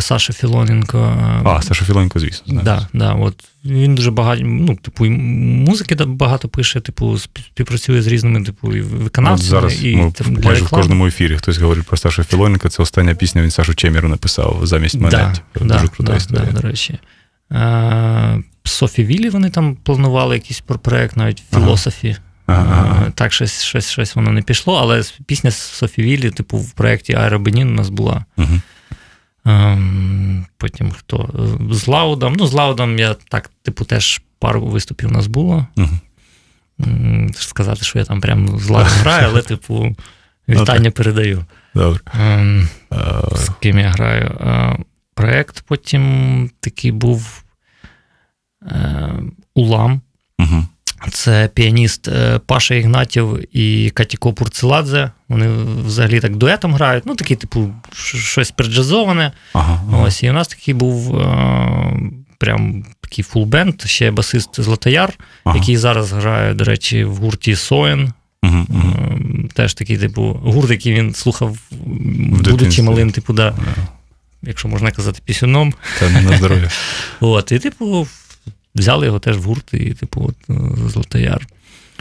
[0.00, 1.16] Саша Філоненко.
[1.44, 2.44] А, Саша Філонько, звісно.
[2.46, 2.64] знаю.
[2.64, 3.44] Да, да, от.
[3.64, 8.84] Він дуже багато, ну, типу, і музики багато пише, типу, співпрацює з різними, типу, і
[9.16, 12.68] От зараз і ми там, майже в кожному ефірі хтось говорить про Сашу Філоненка.
[12.68, 15.10] Це остання пісня, він Сашу Чеміру написав замість мене.
[15.10, 16.48] Да, Типу, да, Дуже крута да, історія.
[16.52, 16.98] Да, до речі.
[17.52, 22.08] Е, Софі Віллі вони там планували якийсь про проект, навіть філософі.
[22.08, 23.04] Ага, ага.
[23.08, 26.70] Е, Так, щось, щось, щось воно не пішло, але пісня з Софі Віллі, типу, в
[26.72, 28.24] проєкті Аеробенін у нас була.
[28.36, 28.62] Мгм.
[29.46, 31.48] Ем, Потім хто?
[31.70, 32.34] З Лаудом.
[32.38, 35.66] Ну, з Лаудом я так, типу, теж пару виступів у нас було.
[36.86, 39.96] М, Сказати, що я там прям з Лаудом граю, але, типу,
[40.48, 41.44] вітання передаю.
[41.74, 42.00] Добре.
[42.20, 42.96] Ем, Е,
[43.36, 44.24] З ким я граю.
[44.40, 44.76] Е,
[45.14, 47.44] Проект потім такий був
[49.54, 50.00] Улам.
[50.38, 50.66] мгм.
[51.12, 55.10] Це піаніст е, Паша Ігнатів і Катіко Пурцеладзе.
[55.28, 55.48] Вони
[55.86, 57.06] взагалі так дуетом грають.
[57.06, 59.32] Ну, такий, типу, щось переджазоване.
[59.52, 60.02] Ага, ага.
[60.02, 61.92] Ось, і у нас такий був е,
[62.38, 65.12] прям такий full band, ще басист Златояр,
[65.44, 65.56] Ага.
[65.56, 68.12] який зараз грає, до речі, в гурті Soen.
[68.42, 69.46] Мгм, мгм.
[69.50, 72.82] Е, Теж такий, типу, гурт, який він слухав, будучи дитинстві.
[72.82, 73.54] малим, типу, да,
[74.42, 75.74] якщо можна казати, пісюном.
[76.00, 76.68] Та не на здоров'я.
[77.20, 78.06] От, і, типу,
[78.80, 81.46] взяли його теж в гурт, і, типу, от, е, Златояр.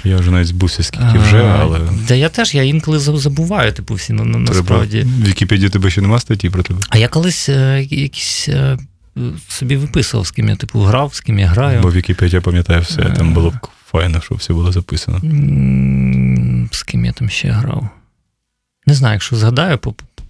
[0.03, 4.13] Я вже навіть збувся, скільки вже, але Да я теж, я інколи забуваю, типу, всі
[4.13, 5.01] на, на, насправді.
[5.01, 6.79] В Вікіпедії тебе ще нема статті про тебе.
[6.89, 8.77] А я колись е, якісь е,
[9.47, 11.81] собі виписував, з ким я типу грав, з ким я граю.
[11.81, 13.13] Бо Вікіпедія пам'ятає все, Е.
[13.17, 15.19] там було б файно, щоб все було записано.
[16.71, 17.89] З ким я там ще грав.
[18.87, 19.77] Не знаю, якщо згадаю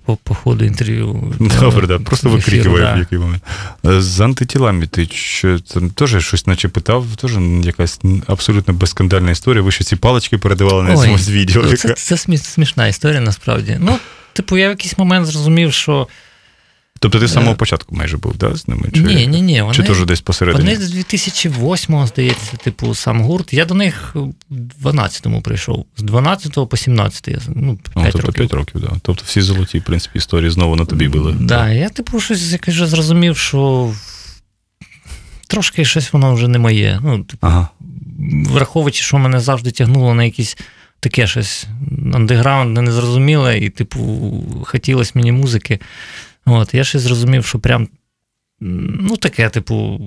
[0.10, 1.34] по, по, ходу інтерв'ю.
[1.60, 2.93] Добре, да, просто викрикував да.
[2.93, 3.43] в який момент.
[3.86, 7.32] Е, З антитілами ти що там теж щось наче питав, теж
[7.63, 9.63] якась абсолютно безскандальна історія.
[9.63, 11.63] Ви ще ці палички передавали на якомусь відео.
[11.65, 13.78] Ну, Це, це смішна історія, насправді.
[13.80, 14.00] Ну,
[14.34, 16.08] типу, я в якийсь момент зрозумів, що.
[17.01, 18.89] Тобто ти з самого початку майже був, да, з ними?
[18.93, 19.62] Чи, Ні, ні, ні.
[19.62, 20.63] Вони, чи теж десь посередині?
[20.75, 23.53] вони з 2008-го, здається, типу, сам гурт.
[23.53, 24.15] Я до них
[24.49, 25.85] в 12-му прийшов.
[25.97, 28.33] З 12 по 17 я ну, 5 Ну, тобто років.
[28.33, 28.91] 5 років, да.
[29.01, 31.35] Тобто всі золоті, в принципі, історії знову на тобі були.
[31.39, 33.93] Да, я, типу, щось якось вже зрозумів, що
[35.47, 36.99] трошки щось воно вже не моє.
[37.03, 37.67] Ну, типу, Ага.
[38.45, 40.57] враховуючи, що мене завжди тягнуло на якісь
[40.99, 41.65] таке щось
[42.13, 44.31] андеграундне, незрозуміле, і, типу,
[44.65, 45.79] хотілося мені музики.
[46.45, 47.88] От, я щось зрозумів, що прям,
[48.60, 50.02] ну, таке, типу,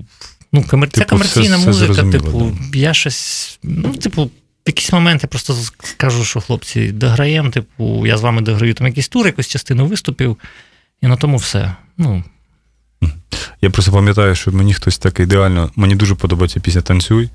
[0.52, 0.90] ну, комер...
[0.90, 4.30] це Типу, комерційна все- все музика, зрозуміло, типу, я щось, ну, типу.
[4.66, 8.86] В якийсь момент я просто скажу, що хлопці, дограємо, типу, я з вами дограю там
[8.86, 10.36] якийсь тур, якусь частину виступів,
[11.00, 11.74] і на тому все.
[11.98, 12.24] Ну,
[13.60, 15.70] Я просто пам'ятаю, що мені хтось так ідеально.
[15.76, 17.30] Мені дуже подобається пісня Танцюй.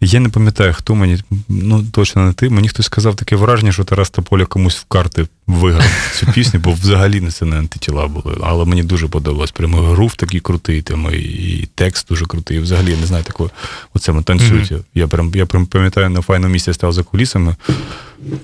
[0.00, 2.50] Я не пам'ятаю, хто мені, ну точно не ти.
[2.50, 5.84] Мені хтось сказав таке враження, що Тарас Тополя комусь в карти виграв
[6.20, 8.36] цю пісню, бо взагалі не це не антитіла були.
[8.42, 9.50] Але мені дуже подобалось.
[9.50, 12.56] Прямо грув такий крутий, там, і, текст дуже крутий.
[12.56, 13.50] І взагалі я не знаю такого.
[13.94, 14.72] Оце ми танцюють.
[14.72, 14.84] Mm-hmm.
[14.94, 17.56] Я прям я прям пам'ятаю, на файному місці став за кулісами,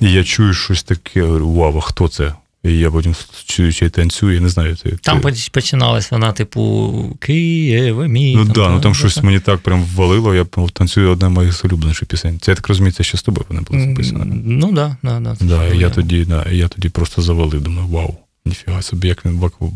[0.00, 1.22] і я чую щось таке.
[1.22, 2.34] Говорю, вау, а хто це?
[2.64, 3.14] І я потім
[3.46, 4.76] чи танцюю, я не знаю.
[4.76, 5.50] Це, Там це...
[5.50, 8.36] починалась вона, типу, Києве, мій.
[8.36, 9.24] Ну так, да, ну там щось так.
[9.24, 12.38] мені так прям ввалило, я танцюю одна з моїх улюбленіших пісень.
[12.40, 14.24] Це я так розумію, це ще з тобою вона була записана.
[14.44, 15.36] Ну да, да, да.
[15.40, 19.24] да, і я тоді, да, я тоді просто завалив, думаю, вау, ніфіга собі, як,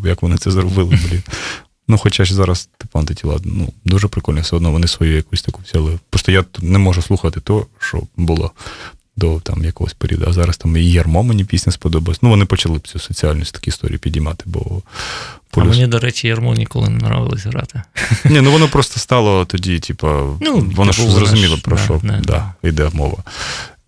[0.04, 1.22] як вони це зробили, блін.
[1.88, 5.62] Ну, хоча ж зараз типу антитіла, ну, дуже прикольно, все одно вони свою якусь таку
[5.64, 5.98] взяли.
[6.10, 8.52] Просто я не можу слухати то, що було
[9.16, 10.26] до там якогось періоду.
[10.28, 12.22] А зараз там і Єрмо мені пісня сподобалась.
[12.22, 14.82] Ну, вони почали б цю соціальність такі історії підіймати, бо.
[15.50, 15.68] Полюс...
[15.68, 17.82] А мені, до речі, Єрмо ніколи не нравилось грати.
[18.24, 20.08] Ні, ну воно просто стало тоді, типу,
[20.40, 23.18] ну, воно ж зрозуміло, про що да, да, йде мова.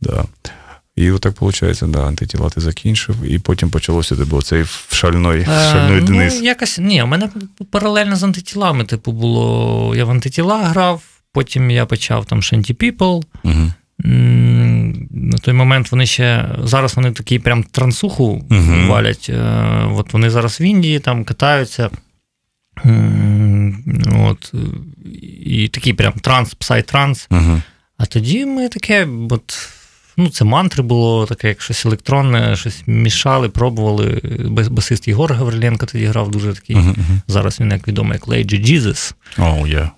[0.01, 0.25] Да.
[0.97, 6.01] І отак, виходить, да, антитіла ти закінчив, і потім почалося типу, цей шальной, е, шальной
[6.01, 6.43] ну, Денис.
[6.43, 7.29] якось, Ні, у мене
[7.71, 9.95] паралельно з антитілами, типу, було.
[9.97, 13.23] Я в антитіла грав, потім я почав там Shanty People.
[13.45, 13.73] Угу.
[15.18, 19.26] На той момент вони ще зараз вони такі прям трансуху uh валять.
[19.31, 19.42] Е,
[19.94, 21.90] от Вони зараз в Індії там катаються.
[24.18, 24.52] От,
[25.44, 27.29] І такий прям транс, псай-транс.
[27.31, 27.62] uh
[27.98, 29.68] А тоді ми таке, от,
[30.16, 34.20] ну, це мантри було, таке, як щось електронне, щось мішали, пробували.
[34.70, 36.76] Басист Єгор Гавриленко тоді грав дуже такий.
[36.76, 36.94] uh
[37.26, 39.14] Зараз він як відомий, як Lazy Jesus.
[39.38, 39.88] Oh, yeah.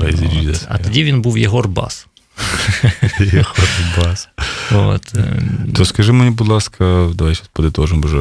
[0.00, 0.66] Lazy Jesus.
[0.68, 0.84] А yeah.
[0.84, 2.06] тоді він був Єгор Бас.
[3.98, 4.28] Бас.
[4.72, 5.14] От.
[5.14, 5.42] Е,
[5.74, 8.18] То скажи мені, будь ласка, давай зараз подитожимо, вже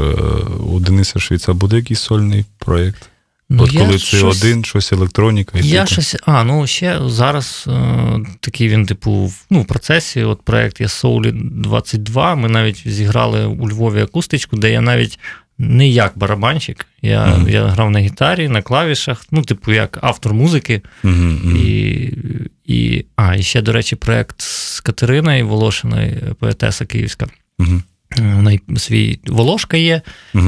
[0.59, 3.09] у Дениса Швіца буде якийсь сольний проєкт?
[3.51, 5.59] Ну, От коли це один, щось електроніка.
[5.59, 5.91] І я таке.
[5.91, 10.23] щось, А, ну ще зараз е, такий він, типу, ну, в процесі.
[10.23, 12.35] От проєкт є Soul 22.
[12.35, 15.19] Ми навіть зіграли у Львові акустичку, де я навіть
[15.59, 16.85] не як барабанщик.
[17.01, 17.49] Я mm-hmm.
[17.49, 20.81] я грав на гітарі, на клавішах, ну, типу, як автор музики.
[21.03, 21.57] Mm-hmm.
[21.57, 22.17] І,
[22.65, 27.27] і, А, і ще, до речі, проєкт з Катериною Волошиною, поетеса Київська.
[27.59, 27.81] Mm-hmm.
[28.17, 30.01] У неї свій Волошка є,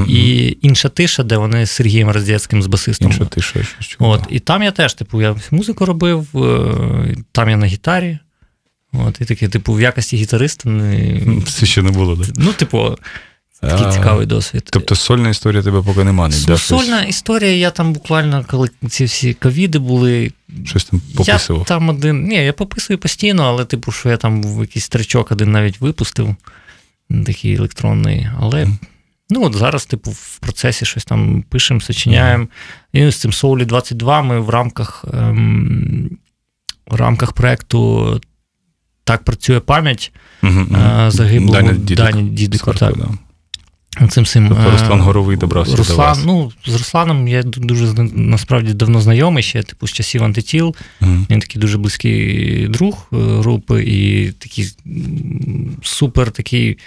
[0.08, 3.10] і інша тиша, де вони з Сергієм Роздєцьким з басистом.
[3.10, 3.60] Інша тиша,
[3.98, 8.18] От, І там я теж, типу, я музику робив, е, там я на гітарі.
[8.92, 10.70] От, І таке, типу, в якості гітариста.
[11.46, 12.34] Це ще не було, так?
[12.36, 12.96] Ну, типу,
[13.62, 14.68] Такий а, цікавий досвід.
[14.70, 16.34] Тобто сольна історія тебе поки немає?
[16.48, 17.08] Ну, сольна щось?
[17.08, 20.32] історія, я там буквально, коли ці всі ковіди були.
[20.64, 21.60] Щось там пописував?
[21.60, 22.24] Я там один.
[22.24, 26.36] Ні, я пописую постійно, але типу, що я там в якийсь стрічок один навіть випустив,
[27.26, 28.28] такий електронний.
[28.40, 28.76] Але mm.
[29.30, 32.44] ну от зараз, типу, в процесі щось там пишемо, сочиняємо.
[32.94, 33.06] Mm.
[33.08, 36.18] І з цим Соулі 22 ми в рамках ем,
[36.86, 38.20] в рамках проєкту
[39.04, 41.10] Так працює пам'ять mm-hmm.
[41.10, 42.74] загиблого Дані Дідику.
[42.74, 42.96] Так.
[42.96, 43.08] Да.
[44.10, 46.24] Цим цим тобто Руслан Горовий добрався Руслан, до вас.
[46.24, 50.74] Ну, з Русланом я дуже насправді давно знайомий ще, типу, з часів антитіл.
[51.00, 51.26] Mm.
[51.30, 54.74] Він такий дуже близький друг е, групи і такий
[55.82, 56.78] супер такий.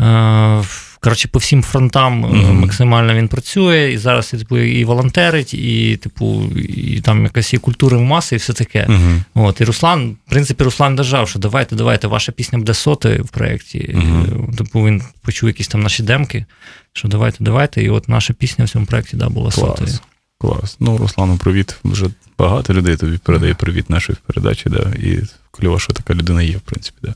[0.00, 0.62] Е,
[1.00, 2.52] коротше, по всім фронтам mm-hmm.
[2.52, 7.98] максимально він працює, і зараз типу, і волонтерить, і типу, і там якась і культура
[7.98, 8.86] в маси, і все таке.
[8.86, 9.20] Mm-hmm.
[9.34, 13.28] От, І Руслан, в принципі, Руслан держав, що давайте, давайте, ваша пісня буде соти в
[13.28, 13.78] проєкті.
[13.78, 14.56] Mm-hmm.
[14.56, 16.44] Типу він почув якісь там наші демки,
[16.92, 17.82] що давайте, давайте.
[17.82, 19.54] І от наша пісня в цьому проєкті да, була Клас.
[19.54, 19.98] сотою.
[20.38, 20.76] Клас.
[20.80, 21.76] Ну, Руслану, привіт.
[21.84, 22.06] Вже
[22.38, 24.92] багато людей тобі передає привіт нашої передачі, да.
[25.02, 26.98] І кльово, що така людина є, в принципі.
[27.02, 27.14] Да.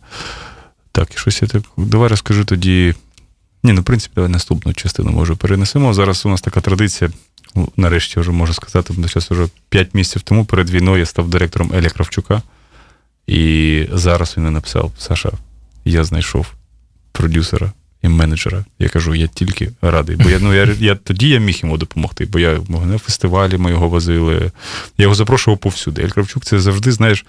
[0.93, 1.63] Так, і щось я так.
[1.77, 2.95] Давай розкажу тоді.
[3.63, 5.95] Ні, ну в принципі, давай наступну частину може перенесемо.
[5.95, 7.11] Зараз у нас така традиція,
[7.77, 11.73] нарешті вже можу сказати, бо зараз вже 5 місяців тому перед війною я став директором
[11.75, 12.43] Еля Кравчука.
[13.27, 15.31] І зараз він написав: Саша,
[15.85, 16.47] я знайшов
[17.13, 17.73] продюсера
[18.03, 18.65] і менеджера.
[18.79, 20.17] Я кажу, я тільки радий.
[20.17, 23.71] Бо я ну, я, я тоді я міг йому допомогти, бо я на фестивалі ми
[23.71, 24.35] його возили.
[24.99, 26.03] Я його запрошував повсюди.
[26.03, 27.25] Ель Кравчук це завжди, знаєш.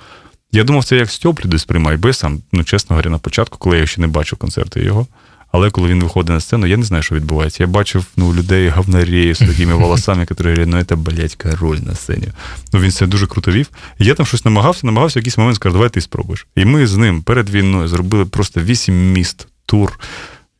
[0.51, 3.57] Я думав, це як Стьоп люди сприймають, бо я сам, ну чесно говоря, на початку,
[3.57, 5.07] коли я ще не бачив концерти його.
[5.51, 7.63] Але коли він виходить на сцену, я не знаю, що відбувається.
[7.63, 11.95] Я бачив ну, людей говнарів з такими волосами, які говорять, ну це, блядь, король на
[11.95, 12.27] сцені.
[12.73, 13.69] Ну він це дуже круто вів.
[13.99, 16.47] Я там щось намагався, намагався в якийсь момент сказати, давай ти спробуєш.
[16.55, 19.99] І ми з ним перед війною зробили просто вісім міст, тур.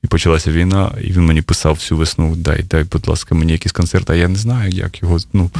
[0.04, 3.72] І почалася війна, і він мені писав всю весну: дай, дай, будь ласка, мені якийсь
[3.72, 5.52] концерт, а я не знаю, як його ну,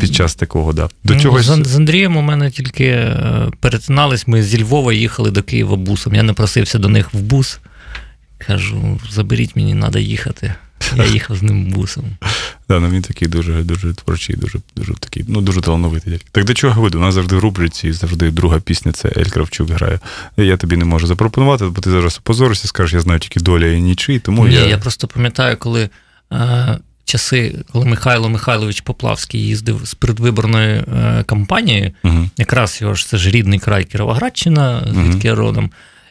[0.00, 0.72] під час такого.
[0.72, 0.88] да.
[1.04, 1.44] До ну, чогось...
[1.44, 6.14] З Андрієм у мене тільки е, перетинались, ми зі Львова їхали до Києва бусом.
[6.14, 7.58] Я не просився до них в бус.
[8.38, 10.54] Кажу, заберіть мені, треба їхати.
[10.96, 12.04] Я їхав з ним бусом.
[12.68, 16.20] Да, ну він такий дуже дуже творчий, дуже дуже такий, ну дуже талановитий.
[16.32, 16.98] Так до чого веду?
[16.98, 19.98] У нас завжди в рубриці, завжди друга пісня це Ель Кравчук грає.
[20.36, 23.80] Я тобі не можу запропонувати, бо ти зараз опозоришся, скажеш, я знаю тільки доля і
[23.80, 24.66] нічий, тому Ні, я.
[24.66, 25.90] я просто пам'ятаю, коли
[26.32, 32.30] е, часи, коли Михайло Михайлович Поплавський їздив з передвиборною е, кампанією, Угу.
[32.36, 35.70] якраз його ж це ж рідний край Кіровоградщина, звідки я родом.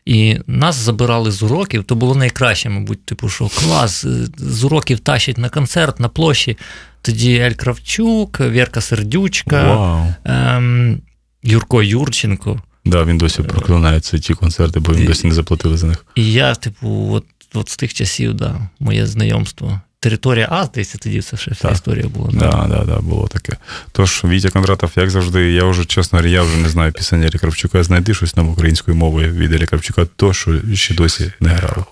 [0.10, 5.00] І нас забирали з уроків, то було найкраще, мабуть, типу, що клас, е, з уроків
[5.00, 6.58] тащать на концерт на площі.
[7.02, 11.02] Тоді Ель Кравчук, Вірка Сердючка, ем,
[11.43, 12.62] Юрко Юрченко.
[12.86, 16.06] Да, він досі проклинає ці ті концерти, бо він досі не заплатили за них.
[16.15, 19.82] І я, типу, от, от з тих часів, да, моє знайомство.
[20.01, 21.71] Територія А, здається, тоді це ще вся Так.
[21.71, 22.29] історія була.
[22.33, 23.53] Да, да, да, було таке.
[23.91, 27.83] Тож, Вітя Кондратов, як завжди, я вже, чесно я вже не знаю пісень Елі Кравчука.
[27.83, 31.85] Знайди щось нам українською мовою від Елі Кравчука, то, що ще досі не грав.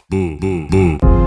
[0.72, 1.27] Думка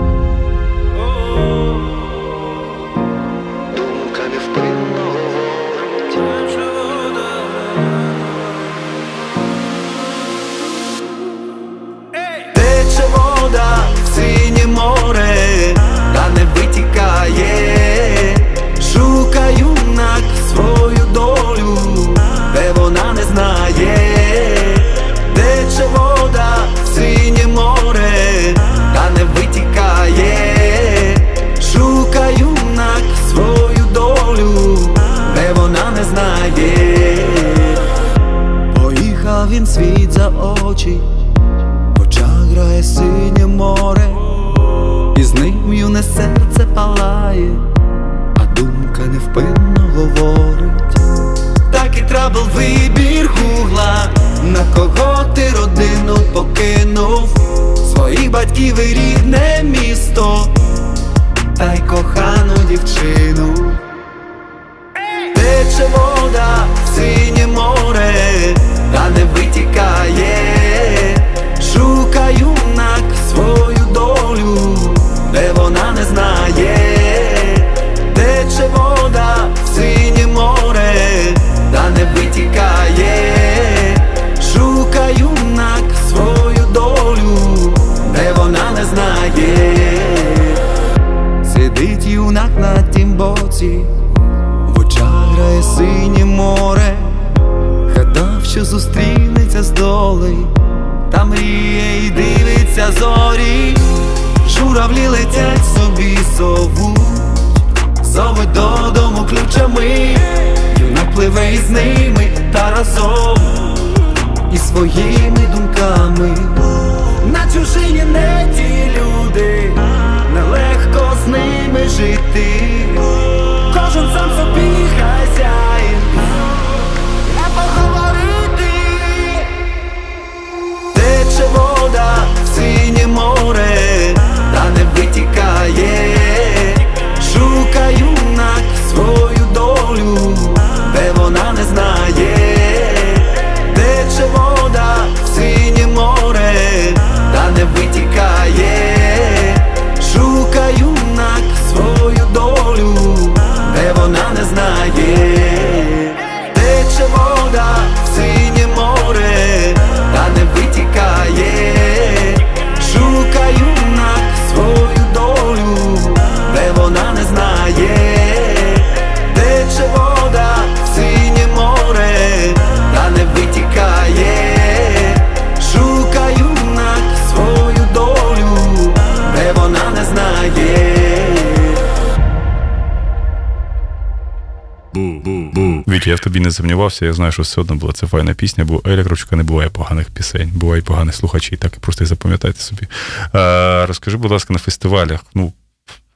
[186.51, 189.43] не сумнівався, я знаю, що все одно була це файна пісня, бо Еля Кравчука не
[189.43, 192.87] буває поганих пісень, буває поганих слухачів, так просто і запам'ятайте собі.
[193.33, 195.25] А, розкажи, будь ласка, на фестивалях.
[195.35, 195.53] Ну,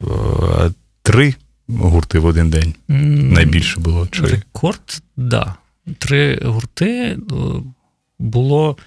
[0.02, 0.06] е,
[1.02, 1.36] три
[1.68, 2.74] гурти в один день.
[2.88, 4.08] Найбільше було.
[4.12, 4.26] Чи...
[4.26, 5.56] Рекорд, да.
[5.98, 7.18] Три гурти е,
[8.20, 8.78] було.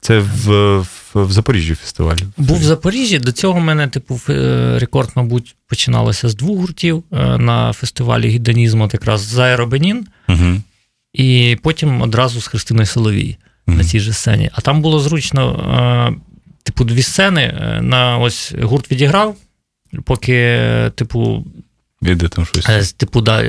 [0.00, 2.16] Це в, в, в Запоріжжі фестиваль.
[2.36, 3.18] Був в Запоріжжі.
[3.18, 7.04] До цього в мене, типу, е, рекорд, мабуть, починалося з двох гуртів
[7.38, 10.62] на фестивалі гідонізму, якраз з Аеробенін, Угу.
[11.12, 13.36] І потім одразу з Христиною Соловій
[13.66, 14.50] на цій же сцені.
[14.52, 15.52] А там було зручно,
[16.16, 16.20] е,
[16.62, 17.42] типу, дві сцени.
[17.42, 19.36] е, На ось гурт відіграв,
[20.04, 21.44] поки, е, типу,
[22.02, 22.92] Іде там щось.
[22.92, 23.44] Типу, да,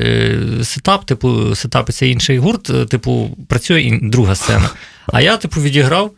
[0.63, 4.69] сетап, типу, сетапиться інший гурт, типу, працює друга сцена.
[5.07, 6.11] А я, типу, відіграв.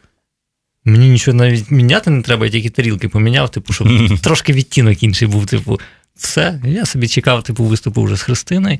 [0.85, 5.27] Мені нічого навіть міняти не треба, я тільки тарілки поміняв, типу, щоб трошки відтінок інший
[5.27, 5.79] був, типу.
[6.15, 6.61] все.
[6.65, 8.77] Я собі чекав, типу, виступу вже з Христиною.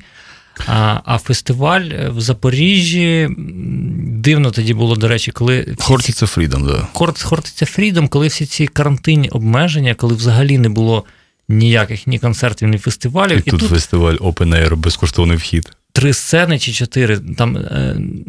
[0.66, 3.28] А а фестиваль в Запоріжжі
[4.06, 5.76] дивно тоді було, до речі, коли.
[5.78, 6.88] Хортиця Freedom, да.
[7.22, 11.04] Хортиця Freedom, коли всі ці карантинні обмеження, коли взагалі не було
[11.48, 13.36] ніяких ні концертів, ні фестивалів.
[13.36, 15.75] І, і тут, тут фестиваль Open Air, безкоштовний вхід.
[15.96, 17.18] Три сцени чи чотири.
[17.18, 17.58] Там,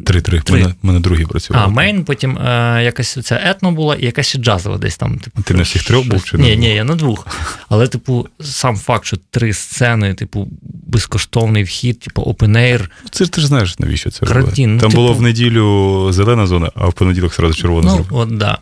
[0.05, 0.41] Три-три.
[0.49, 1.63] У мене, мене другий працював.
[1.63, 5.19] А, main, потім е, якась ця етно була і якась джазова десь там.
[5.19, 6.25] Типу, Ти на всіх трьох був?
[6.25, 7.27] чи Ні, ні, я на двох.
[7.69, 12.87] Але, типу, сам факт, що три сцени, типу, безкоштовний вхід, типу, open air.
[13.11, 14.55] Це ж ти ж знаєш, навіщо це робити.
[14.55, 14.93] Там типу...
[14.93, 18.05] було в неділю зелена зона, а в понеділок сразу червона зона.
[18.11, 18.57] Ну, от, да.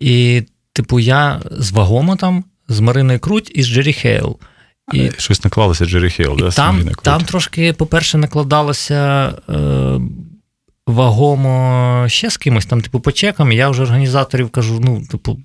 [0.00, 4.38] І, типу, я з вагоновожатими, з Мариною Круть і з Джері Хейл.
[4.92, 6.50] І Щось наклалося Джері Хейл, да?
[6.50, 10.00] Там там трошки, по-перше, накладалося е,
[10.86, 13.52] вагомо ще з кимось, там, типу, по чекам.
[13.52, 15.38] Я вже організаторів кажу, ну, типу,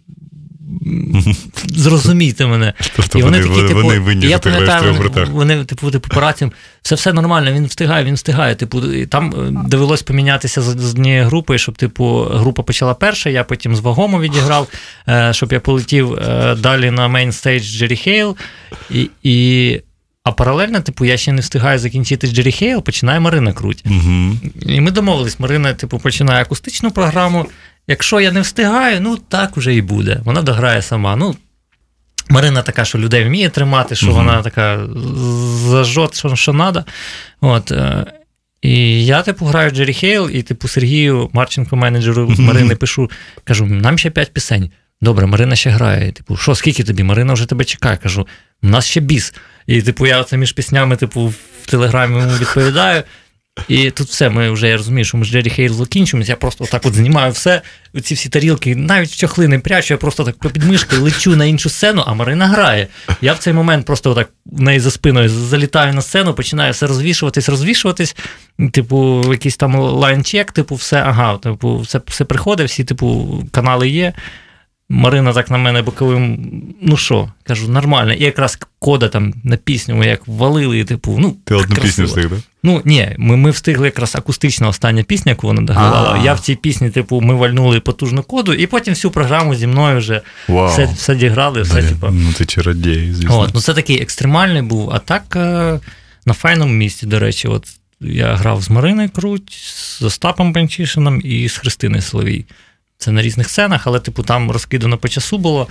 [1.67, 2.73] зрозумійте мене.
[2.95, 6.19] Тобто і вони, вони такі, типу, вони винні, я пам'ятаю, вони, вони, типу, типу, по
[6.19, 6.51] раціям,
[6.81, 8.55] все все нормально, він встигає, він встигає.
[8.55, 9.33] Типу, і там
[9.67, 14.19] довелось помінятися з, з однією групою, щоб типу, група почала перша, я потім з вагому
[14.19, 14.67] відіграв,
[15.31, 16.19] щоб я полетів
[16.57, 18.37] далі на main stage Джері Хейл.
[18.89, 19.81] І, і
[20.23, 23.83] а паралельно, типу, я ще не встигаю закінчити Джері Хейл, починає Марина Круть.
[23.85, 24.35] Угу.
[24.65, 27.45] І ми домовились, Марина, типу, починає акустичну програму.
[27.87, 30.21] Якщо я не встигаю, ну так вже і буде.
[30.25, 31.15] Вона дограє сама.
[31.15, 31.35] Ну,
[32.29, 34.15] Марина така, що людей вміє тримати, що угу.
[34.15, 34.79] вона така
[35.69, 36.85] зажот, що що треба.
[37.41, 37.71] От.
[38.61, 43.09] І я, типу, граю Джері Хейл, і, типу, Сергію, Марченко, менеджеру Марини, пишу,
[43.43, 44.71] кажу: нам ще п'ять пісень.
[45.01, 46.11] Добре, Марина ще грає.
[46.11, 47.03] Типу, що, скільки тобі?
[47.03, 47.97] Марина вже тебе чекає.
[47.97, 48.27] Кажу,
[48.63, 49.33] у нас ще біс.
[49.67, 53.03] І, типу, я оце між піснями, типу, в телеграмі йому відповідаю.
[53.67, 56.31] І тут все, ми вже я розумію, що ми з Джері Хейл закінчимося.
[56.31, 57.61] Я просто так от знімаю все,
[58.03, 61.69] ці всі тарілки, навіть чохли не прячу, я просто так по підмишки лечу на іншу
[61.69, 62.87] сцену, а Марина грає.
[63.21, 66.87] Я в цей момент просто так в неї за спиною залітаю на сцену, починаю все
[66.87, 68.15] розвішуватись, розвішуватись.
[68.71, 73.89] Типу, якийсь там line check, типу, все, ага, типу, все, все приходить, всі, типу, канали
[73.89, 74.13] є.
[74.89, 78.13] Марина так на мене боковим, ну що, кажу, нормально.
[78.13, 81.37] І якраз кода там на пісню ми як валили, типу, ну.
[81.45, 82.39] Ти одну пісню встиг, так?
[82.63, 86.23] Ну, ні, ми ми встигли якраз акустична остання пісня, яку вона догравала.
[86.23, 89.97] Я в цій пісні, типу, ми вальнули потужну коду, і потім всю програму зі мною
[89.97, 90.69] вже Вау.
[90.69, 92.07] все все діграли, все, типу.
[92.11, 93.39] Ну, ти чародій, звісно.
[93.39, 95.79] От, ну це такий екстремальний був, а так е,
[96.25, 97.67] на файному місці, до речі, от
[98.01, 102.45] я грав з Мариною Круть, з Остапом Панчишином і з Христиною Соловій.
[102.97, 105.67] Це на різних сценах, але, типу, там розкидано по часу було.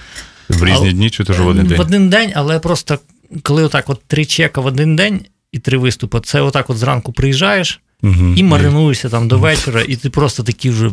[0.49, 1.79] В різні але, дні чи теж в один день?
[1.79, 2.99] В один день, але просто
[3.43, 5.21] коли отак от три чека в один день
[5.53, 8.35] і три виступи, це отак от зранку приїжджаєш угу.
[8.37, 10.91] і маринуєшся там до вечора, і ти просто такий вже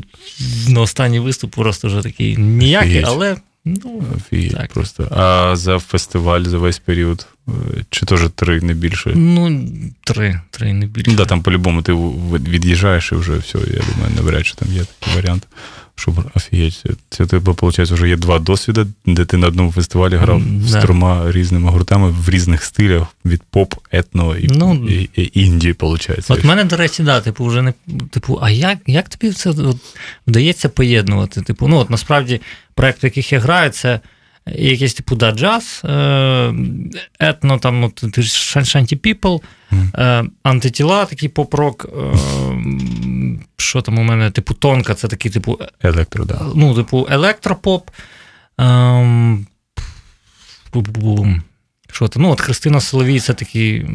[0.68, 3.38] на останній виступ, просто вже такий ніякий, але.
[3.66, 4.03] Ну,
[4.51, 4.74] так.
[4.74, 5.08] просто.
[5.12, 7.28] А за фестиваль за весь період?
[7.89, 9.12] Чи теж три не більше?
[9.16, 9.70] Ну,
[10.03, 11.12] три, три не більше.
[11.12, 11.93] Ну, да, там по-любому ти
[12.51, 15.47] від'їжджаєш і вже все, я думаю, навряд чи там є такий варіант
[16.00, 16.84] щоб офігеть.
[17.10, 20.82] Це тебе, виходить, вже є два досвіди, де ти на одному фестивалі грав мм, з
[20.82, 26.26] трьома різними гуртами в різних стилях: від поп, етно і ну, і, і інді, виходить.
[26.30, 27.74] От мене, до речі, да, типу, вже не
[28.10, 29.78] типу, а як як тобі це от,
[30.28, 31.41] вдається поєднувати?
[31.41, 32.41] Типу, ну от насправді
[32.74, 34.00] проект, в яких я граю, це.
[34.56, 36.54] Якийсь типу да, джаз, е,
[37.20, 38.26] етно, там, от,
[38.65, 39.38] Shanti People,
[39.95, 42.18] е, антитіла, такий поп-рок, е,
[43.58, 46.41] що там у мене, типу, тонка, це такий, типу, електро, да.
[46.56, 47.89] Ну, типу, електропоп.
[48.58, 49.48] Ем,
[51.91, 52.24] що там?
[52.24, 53.86] Ну, от Христина Соловій, це такий.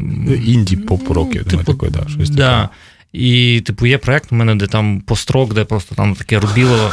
[0.45, 2.61] Інді поп-рок, я думаю, типу, такий, да, щось да.
[2.61, 2.73] таке.
[3.13, 6.91] І, типу, є проект у мене, де там построк, де просто там таке рубілово.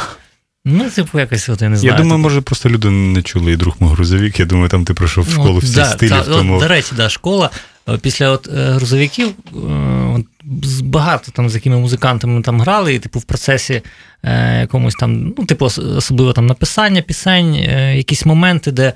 [0.65, 1.95] Ну, типу, якось от я не знаю.
[1.95, 4.39] Я думаю, може, просто люди не чули і друг мій грузовік.
[4.39, 6.09] Я думаю, там ти пройшов в школу всіх да, стилі.
[6.09, 6.55] Та, тому...
[6.55, 7.49] От, до речі, да, школа.
[7.89, 10.23] Е, після от е, грузовиків е,
[10.83, 13.81] багато там з якими музикантами там грали, і типу в процесі
[14.59, 17.55] якомусь там, ну, типу, особливо там написання пісень,
[17.95, 18.93] якісь моменти, де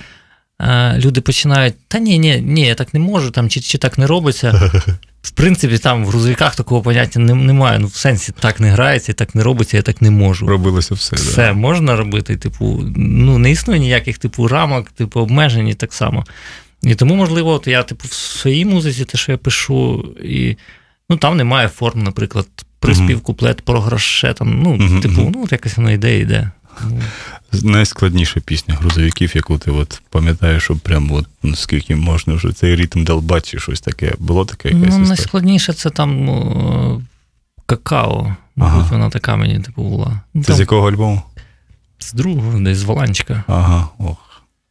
[0.97, 4.07] люди починають: та ні, ні, ні, я так не можу, там, чи, чи так не
[4.07, 4.71] робиться.
[5.21, 7.79] В принципі, там в грузовиках такого поняття немає.
[7.79, 10.47] Ну, в сенсі так не грається, так не робиться, я так не можу.
[10.47, 11.15] Робилося все.
[11.15, 11.53] Все да.
[11.53, 12.37] можна робити.
[12.37, 16.25] Типу, ну не існує ніяких типу рамок, типу обмежень і так само.
[16.83, 20.57] І тому, можливо, от я, типу, в своїй музиці, те, що я пишу, і
[21.09, 22.47] ну, там немає форм, наприклад,
[22.79, 25.31] приспів, куплет, програше, там, ну, uh-huh, типу, uh-huh.
[25.33, 26.51] ну, якась воно йде, йде.
[27.63, 32.75] Найскладніша пісня грузовиків, яку ти от пам'ятаєш, що прям от ну, скільки можна вже цей
[32.75, 34.13] ритм долбати чи щось таке.
[34.19, 34.97] Було таке якась?
[34.97, 36.29] Ну, найскладніше це там
[37.65, 38.35] какао.
[38.55, 38.91] Мабуть, ага.
[38.91, 40.21] вона така мені типу була.
[40.33, 41.21] Це там, з якого альбому?
[41.99, 43.43] З другого, десь з Воланчика.
[43.47, 44.17] Ага, ох.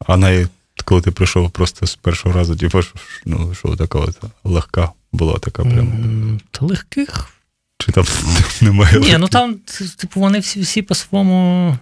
[0.06, 0.46] А най
[0.84, 2.80] Коли ти прийшов просто з першого разу, типу,
[3.26, 6.40] ну, що така от легка була така прям.
[6.50, 7.30] Та легких.
[7.78, 8.04] Чи там
[8.60, 8.92] немає?
[8.92, 9.18] Ні, легких?
[9.18, 9.56] ну там,
[9.98, 11.78] типу, вони всі, всі по-своєму.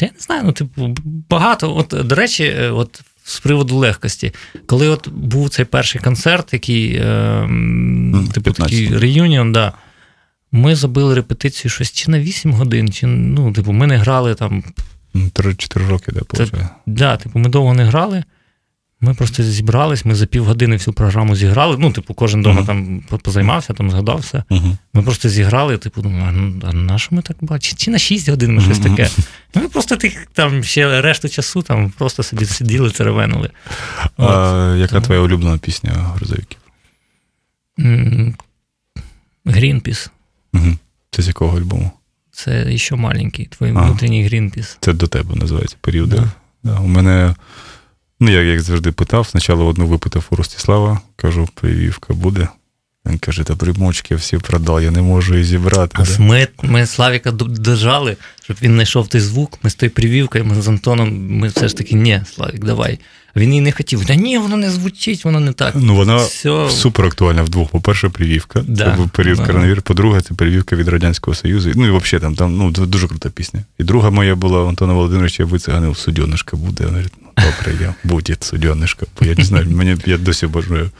[0.00, 0.96] Та я не знаю, ну, типу,
[1.30, 1.76] багато.
[1.76, 4.32] От, до речі, е, от з приводу легкості,
[4.66, 7.48] коли от був цей перший концерт, який, е,
[8.34, 8.56] типу, 15.
[8.56, 9.72] такий реюніон, да,
[10.52, 14.64] ми забили репетицію щось чи на 8 годин, чи ну, типу, ми не грали там.
[15.14, 16.66] Ну, 3-4 роки, де Це, виходить.
[16.86, 18.24] да, типу, ми довго не грали.
[19.02, 21.76] Ми просто зібрались, ми за півгодини всю програму зіграли.
[21.78, 22.66] Ну, типу, кожен дома Мгм.
[22.66, 24.44] там позаймався, там згадався.
[24.50, 24.76] Угу.
[24.94, 27.76] Ми просто зіграли, типу, думаю, а, ну, на що ми так бачимо?
[27.78, 29.08] Чи, на 6 годин ми щось таке?
[29.54, 33.50] Ну, Ми просто тих, там ще решту часу там просто собі сиділи, теревенили.
[34.16, 36.58] А, яка Тому- твоя улюблена пісня грузовиків?
[39.44, 40.10] Грінпіс.
[40.54, 40.66] Угу.
[41.10, 41.90] Це з якого альбому?
[42.32, 44.76] Це ще маленький, твій внутрішній Грінпіс.
[44.80, 46.16] Це до тебе називається періоди.
[46.16, 46.28] Да.
[46.62, 46.78] Да.
[46.80, 47.34] У мене,
[48.20, 52.48] ну я як завжди питав, спочатку одну випитав у Ростислава, кажу, привівка буде.
[53.06, 55.96] Він каже, та примочки всі продав, я не можу її зібрати.
[56.00, 56.18] А да.
[56.18, 59.58] ми, ми Славіка д- дожали, щоб він знайшов той звук.
[59.62, 62.98] Ми з тою привівкою, ми з Антоном, ми все ж таки, ні, Славік, давай.
[63.34, 64.06] А він її не хотів.
[64.06, 65.74] Та ні, воно не звучить, воно не так.
[65.76, 66.70] Ну, вона Все.
[66.70, 67.68] супер актуальна вдвох.
[67.70, 68.64] По-перше, привівка.
[68.68, 68.84] Да.
[68.84, 69.46] Це був період Да.
[69.46, 69.82] коронавірусу.
[69.82, 71.72] По-друге, це привівка від Радянського Союзу.
[71.74, 73.64] Ну і взагалі там, там ну, дуже крута пісня.
[73.78, 76.84] І друга моя була Антона Володимировича я вициганив судьонишка буде.
[76.84, 79.06] Він говорить, ну добре, я будь судьонишка.
[79.20, 80.90] Бо я не знаю, мені я досі бажаю.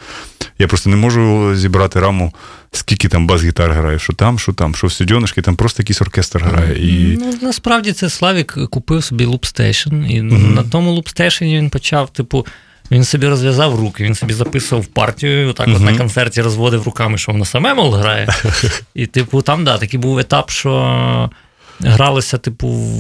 [0.59, 2.35] Я просто не можу зібрати раму,
[2.73, 6.43] скільки там бас-гітар грає, що там, що там, що в судьонишки, там просто якийсь оркестр
[6.45, 6.89] грає.
[6.89, 7.17] І...
[7.17, 10.55] Ну, насправді це Славік купив собі loop station, і Мгм.
[10.55, 12.47] на тому loop station і він почав, типу,
[12.91, 17.33] він собі розв'язав руки, він собі записував партію, так от на концерті розводив руками, що
[17.33, 18.29] воно саме мол грає.
[18.95, 21.31] І, типу, там, да, такий був етап, що
[21.81, 22.91] гралося, типу,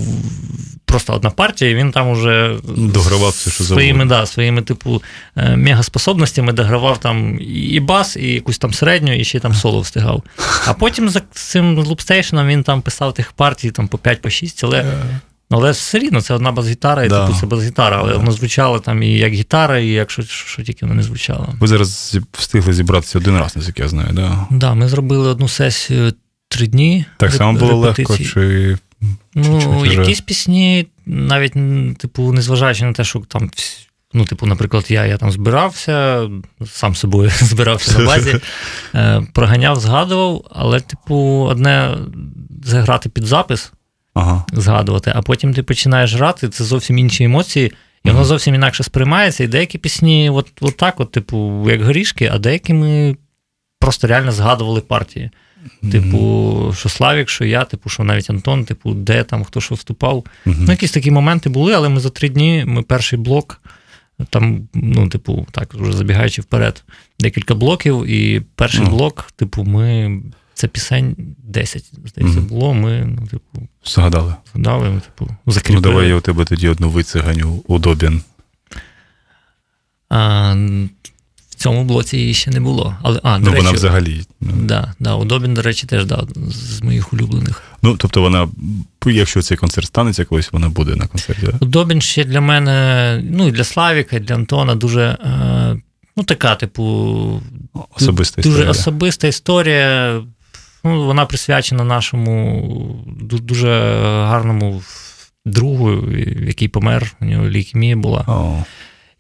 [0.84, 5.02] просто одна партія, і він там уже Догравав все, що своїми, да, своїми, типу,
[5.36, 10.22] е, мегаспособностями догравав там і бас, і якусь там середню, і ще там соло встигав.
[10.66, 14.64] А потім за цим лупстейшеном він там писав тих партій там по 5 по 6,
[14.64, 14.84] але.
[15.52, 17.26] Але все рівно це одна бас-гітара, і Да.
[17.26, 18.18] типу це бас-гітара, але Да.
[18.18, 21.54] воно звучало там і як гітара, і як що, що тільки воно не звучало.
[21.60, 24.46] Ви зараз встигли зібратися один раз, наскільки я знаю, да?
[24.50, 26.12] Да, ми зробили одну сесію
[26.50, 27.04] три дні.
[27.16, 28.76] Так само було легко, чи
[29.34, 31.52] Ну, чи вже- якісь пісні, навіть,
[31.98, 33.50] типу, незважаючи на те, що там.
[34.12, 36.28] Ну, типу, наприклад, я, я там збирався,
[36.66, 38.40] сам собою збирався на базі,
[38.94, 41.16] е, проганяв, згадував, але, типу,
[41.50, 41.96] одне
[42.64, 43.72] заграти під запис,
[44.14, 44.44] ага.
[44.52, 47.72] згадувати, а потім ти починаєш грати, це зовсім інші емоції,
[48.04, 49.44] і воно зовсім інакше сприймається.
[49.44, 53.16] І деякі пісні, от, от так, от, типу, як горішки, а деякі ми
[53.78, 55.30] просто реально згадували партії.
[55.92, 60.24] Типу, що Славік, що я, типу, що навіть Антон, типу, де там хто що вступав.
[60.46, 63.60] Ну, якісь такі моменти були, але ми за три дні, ми перший блок,
[64.30, 66.84] там, ну, типу, так, вже забігаючи вперед,
[67.20, 68.90] декілька блоків, і перший Ну.
[68.90, 70.20] блок, типу, ми.
[70.54, 72.48] Це пісень 10, здається, Мгм.
[72.48, 72.74] було.
[72.74, 74.34] Ми, ну, типу, Згадали.
[74.52, 75.30] згадали, ми, типу,
[75.70, 78.22] Ну, давай я у тебе тоді одну вициганю удобін.
[80.08, 80.88] А, в
[81.62, 82.96] цьому блоці її ще не було.
[83.02, 84.20] Але, а, до Ну, речі, вона взагалі.
[84.40, 87.62] ну, Да, да, Удобін, до речі, теж да, з моїх улюблених.
[87.82, 88.48] Ну, тобто вона,
[89.06, 91.42] якщо цей концерт станеться колись, вона буде на концерті.
[91.46, 91.52] Да?
[91.60, 95.02] Удобін ще для мене, ну і для Славіка, і для Антона дуже.
[95.02, 95.76] Е,
[96.16, 97.42] ну, така, типу,
[97.96, 98.70] Особиста дуже історія.
[98.70, 100.20] особиста історія.
[100.84, 103.68] Ну, вона присвячена нашому дуже
[104.04, 104.82] гарному
[105.46, 106.10] другу,
[106.46, 107.12] який помер.
[107.20, 108.24] У нього лейкемія була.
[108.28, 108.64] О,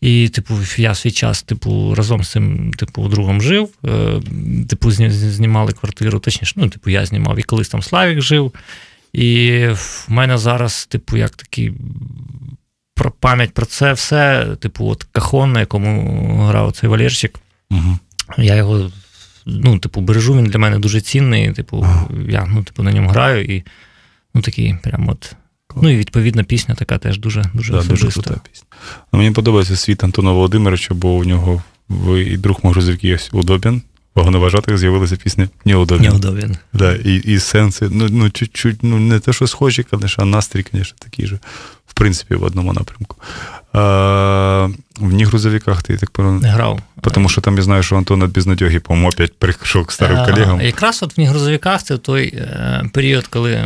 [0.00, 3.68] І, типу, я свій час, типу, разом з цим, типу, другом жив.
[3.84, 4.20] Е,
[4.68, 8.52] типу, знімали квартиру, точніше, ну, типу, я знімав, і колись там Славік жив.
[9.12, 11.72] І в мене зараз, типу, як такий
[12.94, 17.40] про пам'ять про це все, типу, от кахон, на якому грав цей Валерчик.
[17.70, 17.98] угу.
[18.38, 18.90] Я його,
[19.46, 21.52] ну, типу, бережу, він для мене дуже цінний.
[21.52, 21.86] Типу,
[22.28, 23.64] я ну, типу, на ньому граю і
[24.34, 25.34] ну, такий прям от.
[25.82, 28.66] Ну і відповідна пісня така теж дуже дуже Да, дуже крута пісня.
[29.12, 31.62] Ну, мені подобається світ Антона Володимировича, бо у нього
[32.16, 33.82] і друг мого є удобін.
[34.14, 36.56] Вагоноважатих з'явилася пісня Неудобен.
[36.72, 40.64] Да, і, і сенси, ну, ну, чуть-чуть, ну, не те, що схожі, конечно, а настрій,
[40.72, 41.38] звісно, такий же.
[41.90, 43.16] В принципі, в одному напрямку.
[43.72, 44.68] А,
[45.00, 46.18] в ні грузовиках ти так.
[46.18, 46.80] Не грав.
[47.14, 50.26] Тому що там я знаю, що Антон від Бізнадьоги, по-моєму, опять прийшов к старим А,
[50.26, 50.60] колегам.
[50.60, 53.64] Якраз от в грузовиках це той е, період, коли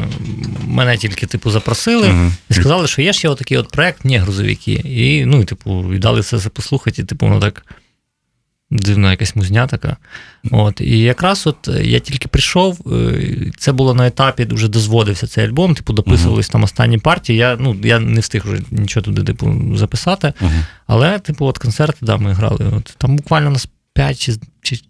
[0.66, 2.32] мене тільки типу запросили угу.
[2.50, 4.72] і сказали, що є ще отакий от проект ні грузовики.
[4.72, 7.66] І ну, і, типу, і дали це послухати, і типу, воно так.
[8.74, 9.96] Дивна якась музня така.
[10.50, 15.46] От, І якраз от я тільки прийшов, е, це було на етапі, вже дозводився цей
[15.46, 17.38] альбом, типу, дописувались там останні партії.
[17.38, 20.32] Я ну, я не встиг вже нічого туди типу, записати.
[20.86, 22.72] Але, типу, от концерти, да, ми грали.
[22.76, 24.80] От, Там буквально нас 5 чи, чи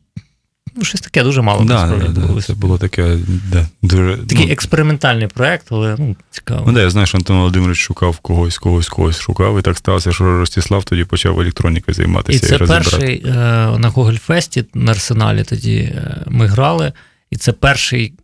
[0.76, 1.64] ну, щось таке дуже мало.
[1.64, 3.18] Да, насправді, да, було це було таке,
[3.52, 4.16] да, дуже.
[4.16, 6.64] Такий ну, експериментальний проект, але ну, цікаво.
[6.66, 10.12] Ну, да, я знаю, що Антон Володимирович шукав когось, когось, когось шукав, і так сталося,
[10.12, 12.90] що Ростислав тоді почав електронікою займатися і, це розібрати.
[12.90, 13.32] перший е,
[13.78, 16.92] на Гогольфесті на Арсеналі тоді е, ми грали,
[17.30, 18.14] і це перший,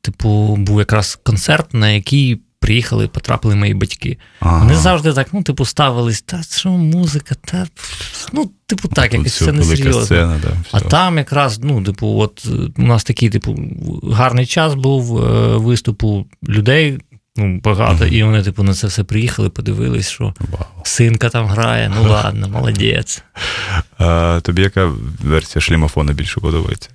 [0.00, 4.18] типу, був якраз концерт, на який приїхали, потрапили мої батьки.
[4.40, 4.58] Ага.
[4.58, 7.66] Вони завжди так, ну, типу, ставились, та що музика, та
[8.32, 10.40] ну, типу, так, якось все це не серйозно.
[10.42, 13.56] да, А там якраз, ну, типу, от е, у нас такий, типу,
[14.12, 16.98] гарний час був е, виступу людей.
[17.36, 20.66] Ну, багато, і вони, типу, на це все приїхали, подивились, що Вау.
[20.82, 23.22] синка там грає, ну ладно, молодець.
[23.98, 24.92] А, тобі яка
[25.22, 26.90] версія шлімофона більше подобається?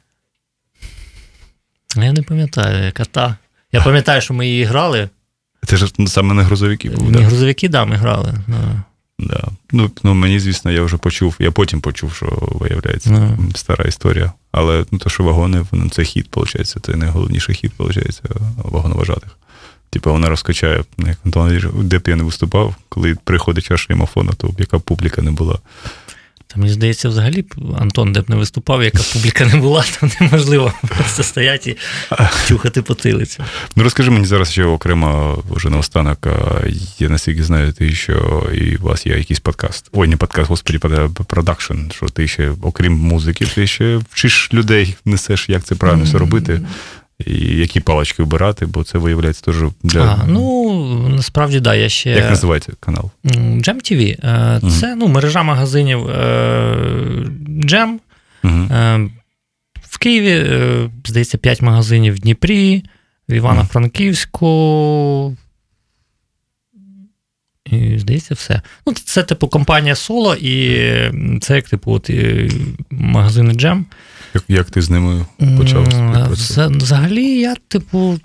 [1.96, 3.38] Я не пам'ятаю, яка та.
[3.72, 5.10] Я пам'ятаю, що ми її грали.
[5.66, 7.24] Це ж саме на грузовики був, Не да?
[7.26, 8.34] грузовики, да, ми грали.
[8.48, 8.58] Ну,
[9.20, 9.44] Да.
[9.72, 13.38] Ну, ну, мені, звісно, я вже почув, я потім почув, що виявляється Ну.
[13.56, 14.32] стара історія.
[14.52, 18.22] Але ну, то, що вагони, воно- це хід, виходить, це найголовніший хід, виходить,
[18.58, 19.30] вагоноважатих.
[19.90, 24.32] Типу, вона розкачає, ну, як Антон, де б я не виступав, коли приходить час шлімофона,
[24.38, 25.60] то яка публіка не була.
[26.54, 27.46] Та мені здається, взагалі
[27.80, 31.78] Антон де б не виступав, яка публіка не була, то неможливо просто стояти
[32.12, 33.44] і чухати потилицю.
[33.76, 36.28] Ну розкажи мені зараз ще окремо, вже наостанок,
[37.00, 38.14] я наскільки знаю, ти ще
[38.54, 39.90] і у вас є якийсь подкаст.
[39.94, 41.74] Ой, не подкаст, господі, под- продакшн.
[41.96, 46.62] Що ти ще, окрім музики, ти ще вчиш людей, несеш, як це правильно все робити,
[47.20, 50.02] і які палички вибирати, бо це виявляється теж для.
[50.02, 52.10] А, ну, насправді, да, я ще.
[52.10, 53.12] Як називається канал?
[53.26, 54.26] Jam TV.
[54.26, 56.16] Е, Це ну, мережа магазинів е,
[57.50, 57.98] Jam.
[58.44, 58.54] Угу.
[58.72, 59.10] Е,
[59.82, 62.84] В Києві, е, здається, 5 магазинів в Дніпрі,
[63.30, 65.38] в Івано-Франківську.
[67.66, 68.62] І, здається, все.
[68.88, 70.78] Ну, це, типу, компанія Соло, і
[71.42, 72.10] це як, типу, от,
[72.92, 73.84] магазини Jam.
[74.34, 75.26] Як, як ти з ними
[75.58, 75.88] почав
[76.78, 78.20] Взагалі, я, типу,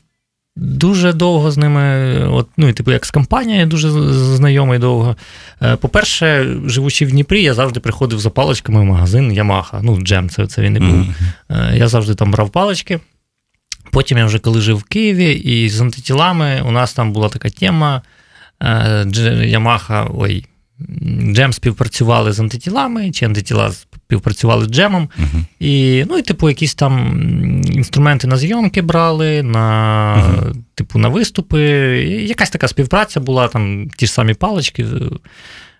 [0.56, 5.16] дуже довго з ними, от, ну, і, типу, як з компанією, дуже знайомий довго.
[5.62, 9.80] Е, По-перше, живучи в Дніпрі, я завжди приходив за паличками в магазин Ямаха.
[9.82, 11.04] Ну, джем, це, це він і був.
[11.50, 13.00] Е, Я завжди там брав палички.
[13.90, 17.50] Потім я вже коли жив в Києві, і з антитілами у нас там була така
[17.50, 18.02] тема.
[18.62, 19.06] е,
[19.46, 20.46] Ямаха, ой,
[21.32, 23.72] Джем співпрацювали з антитілами, чи антитіла
[24.08, 25.08] співпрацювали з джемом.
[25.16, 25.46] Мгм.
[25.60, 27.20] І, ну, і, типу, якісь там
[27.72, 30.64] інструменти на зйомки брали, на, Мгм.
[30.74, 31.62] типу, на виступи.
[32.08, 34.86] І якась така співпраця була, там ті ж самі палички.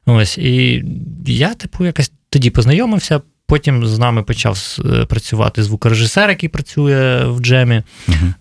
[0.07, 0.39] Ось.
[0.39, 0.85] І
[1.27, 3.21] я, типу, якось тоді познайомився.
[3.47, 7.83] Потім з нами почав е, працювати звукорежисер, який працює в джемі.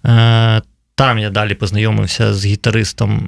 [0.06, 0.62] Е,
[0.96, 3.28] Там я далі познайомився з гітаристом,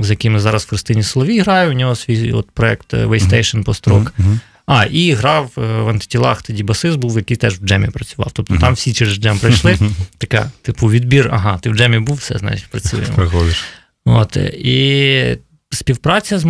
[0.00, 1.70] з яким я зараз в Христині Соловій граю.
[1.70, 4.12] У нього свій от проект е, Waystation построк.
[4.18, 4.40] Мгм.
[4.66, 8.30] А, і грав е, в антитілах тоді басист був, який теж в джемі працював.
[8.32, 8.60] Тобто Мгм.
[8.60, 9.78] там всі через джем прийшли.
[10.18, 13.08] Така, типу, відбір, ага, ти в джемі був, все, значить, працюємо.
[13.14, 13.64] Приходиш.
[14.04, 15.38] От, е, і
[15.70, 16.42] співпраця з,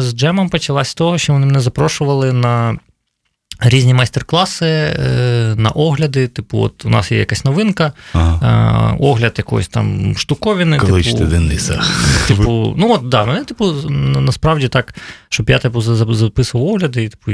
[0.00, 2.78] з джемом почалась з того, що вони мене запрошували на
[3.64, 6.28] різні майстер-класи, е, на огляди.
[6.28, 8.92] Типу, от у нас є якась новинка, Ага.
[8.92, 10.78] е, огляд якоїсь там штуковини.
[10.78, 11.80] Кличте типу, Дениса.
[12.28, 13.72] Типу, ну от да, мене, типу,
[14.20, 14.94] насправді так,
[15.28, 17.32] щоб я типу, за- за- записував огляди, і типу,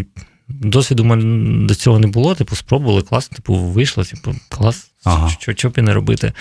[0.48, 2.34] досвіду мене до цього не було.
[2.34, 5.28] Типу, спробували, класно, типу, вийшло, типу, клас, Ага.
[5.28, 6.32] що, що б і не робити.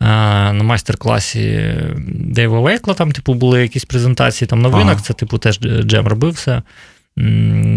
[0.00, 1.74] На майстер-класі
[2.08, 5.00] Дейва Вейкла там, типу, були якісь презентації там новинок, Ага.
[5.02, 6.62] це, типу, теж Джем робив все.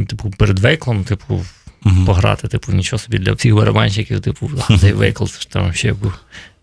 [0.08, 1.46] Типу, перед Вейклом, типу,
[1.84, 2.06] Мгм.
[2.06, 6.14] пограти, типу, нічого собі для всіх барабанщиків, типу, цей Вейкл, це ж там ще був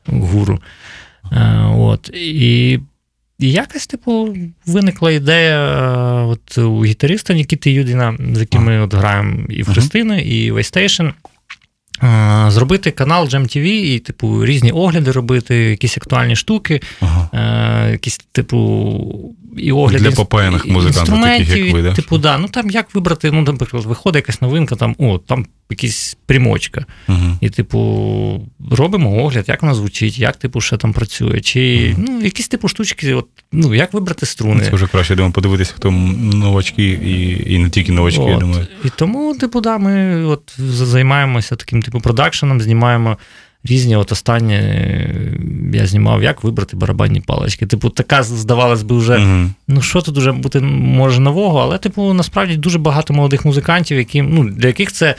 [0.07, 0.61] гуру.
[1.33, 2.11] Е, От.
[2.15, 2.81] І
[3.39, 8.95] і якось, типу, виникла ідея е, от, у гітариста Нікіти Юдіна, з яким ми от
[8.95, 9.67] граємо і в.
[9.67, 11.13] Христини, і Waystation,
[12.03, 17.29] е, зробити канал Jam TV і, типу, різні огляди робити, якісь актуальні штуки, Ага.
[17.89, 21.93] Якісь, типу, і огляди Для попаяних музикантів, таких, як ви, да?
[21.93, 26.17] Типу, да, ну там як вибрати, ну, наприклад, виходить якась новинка, там, о, там якась
[26.27, 26.87] примочка.
[27.09, 27.39] Мгм.
[27.41, 32.49] І, типу, робимо огляд, як вона звучить, як типу, ще там працює, чи ну, якісь
[32.49, 34.65] типу штучки, от, ну, як вибрати струни.
[34.65, 38.67] Це вже краще, я думаю, подивитися, хто новачки і, і не тільки новачки, я думаю.
[38.85, 43.17] І тому, типу, да, ми от займаємося таким типу продакшеном, знімаємо
[43.65, 43.97] різні.
[43.97, 45.33] От останнє е,
[45.73, 47.67] я знімав, як вибрати барабанні палички.
[47.67, 49.55] Типу, така, здавалось би, вже, Мгм.
[49.69, 54.23] ну що тут уже бути може нового, але, типу, насправді дуже багато молодих музикантів, які,
[54.23, 55.15] ну, для яких це.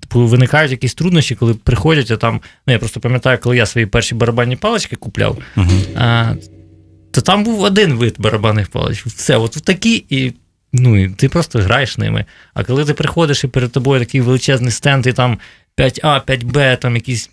[0.00, 2.40] Типу, виникають якісь труднощі, коли приходять, а там.
[2.66, 5.70] Ну, я просто пам'ятаю, коли я свої перші барабанні палички купляв, Мгм.
[5.96, 6.34] а,
[7.10, 9.06] то там був один вид барабанних паличок.
[9.06, 10.32] Все, от такі, і
[10.72, 12.24] ну, і ти просто граєш ними.
[12.54, 15.38] А коли ти приходиш і перед тобою такий величезний стенд, і там
[15.78, 17.30] 5А, 5Б, там якісь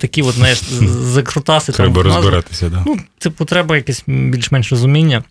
[0.00, 0.62] такі, от, знаєш,
[1.02, 1.72] закрутаси.
[1.72, 2.82] Треба там, розбиратися, да.
[2.86, 5.24] Ну, типу, треба якесь більш-менш розуміння.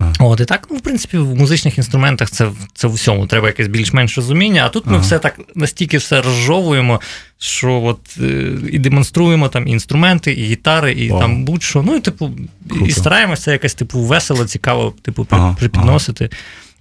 [0.00, 0.12] Ага.
[0.20, 3.68] От, і так, ну, в принципі, в музичних інструментах це, це в всьому треба якесь
[3.68, 7.00] більш-менш розуміння, а тут ми все так настільки все розжовуємо,
[7.38, 11.20] що от е, і демонструємо там і інструменти, і гітари, і Вау.
[11.20, 11.82] там будь-що.
[11.82, 12.30] Ну і типу,
[12.68, 12.86] Круто.
[12.86, 16.30] і стараємося якось типу весело, цікаво, типу, Ага, припідносити.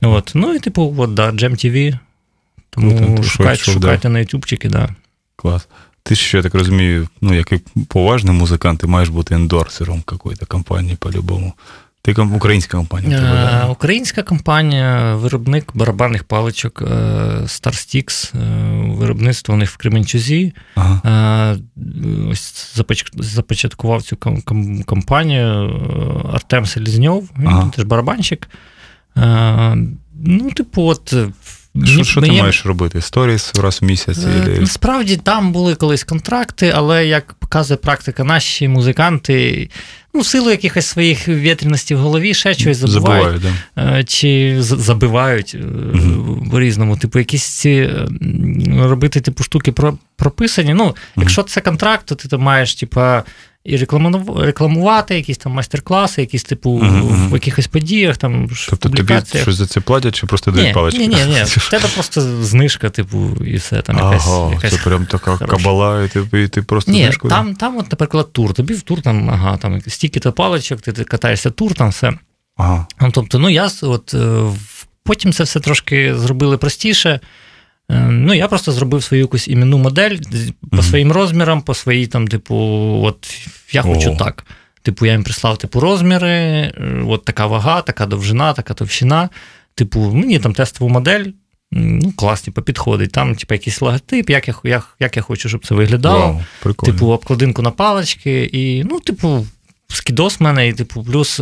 [0.01, 0.31] От.
[0.35, 1.97] Ну і типу, от, да, Jam TV.
[2.69, 4.09] Тому Круто, ти шукайте, да.
[4.09, 4.89] на ютубчики, да.
[5.35, 5.67] Клас.
[6.03, 10.39] Ти ще, я так розумію, ну, як і поважний музикант, ти маєш бути ендорсером якоїсь
[10.39, 11.53] компанії по-любому.
[12.01, 13.17] Ти українська компанія.
[13.17, 13.65] тебе, да?
[13.65, 16.85] Українська компанія, виробник барабанних паличок е,
[17.41, 20.53] Star Sticks, е, виробництво у них в Кременчузі.
[20.75, 21.01] Ага.
[21.57, 21.81] Е,
[22.31, 22.75] Ось
[23.19, 25.51] започаткував цю ком- ком- компанію
[26.33, 27.71] Артем Селізньов, він Ага.
[27.75, 28.49] теж барабанщик.
[30.15, 31.13] Ну, типу, от.
[31.85, 33.01] Що, що ти мені- маєш робити?
[33.01, 34.17] Сторіс раз в місяць?
[34.47, 34.57] Е.
[34.59, 39.69] Насправді там були колись контракти, але як показує практика, наші музиканти,
[40.13, 43.41] ну, в силу якихось своїх вітряностей в голові, ще щось забувають.
[43.41, 43.97] Забуваю, да.
[43.99, 45.55] Е, Чи забивають
[45.93, 46.47] Мгм.
[46.51, 46.97] по-різному.
[46.97, 48.07] Типу, якісь ці е,
[48.77, 49.73] робити типу штуки
[50.17, 50.73] прописані.
[50.73, 53.23] Ну, якщо це контракт, то ти там маєш, типа.
[53.67, 53.77] І
[54.35, 57.29] рекламувати якісь там майстер-класи, якісь, типу, мгм.
[57.29, 60.99] в якихось подіях, там, Тобто тобі щось за це платять, чи просто дають палички?
[60.99, 61.43] ні, ні, ні.
[61.45, 64.27] В тебе просто знижка, типу, і все там якась.
[64.27, 65.57] Ага, якась це прям така хороша.
[65.57, 67.29] кабала, і ти, і ти просто Ні, знижкою?
[67.29, 68.53] там, там, от, наприклад, тур.
[68.53, 72.13] Тобі в тур там, ага, там стільки то паличок, ти, ти катаєшся тур, там все.
[72.57, 72.87] Ага.
[73.01, 74.43] Ну, тобто, ну я от, е,
[75.03, 77.19] потім це все трошки зробили простіше.
[77.91, 80.17] Е, Ну, я просто зробив свою якусь іменну модель
[80.71, 82.55] по своїм розмірам, по своїй там, типу,
[83.03, 84.15] от я хочу О.
[84.15, 84.45] так.
[84.81, 89.29] Типу, я їм прислав типу, розміри, е, от така вага, така довжина, така товщина.
[89.75, 91.25] Типу, мені там тестову модель.
[91.71, 93.11] Ну, клас, типу, підходить.
[93.11, 96.19] Там, типу, якийсь логотип, як я, як, як я хочу, щоб це виглядало.
[96.19, 96.93] Вау, прикольно.
[96.93, 99.47] Типу, обкладинку на палички, і, ну, типу,
[99.87, 101.41] скідос в мене, і, типу, плюс.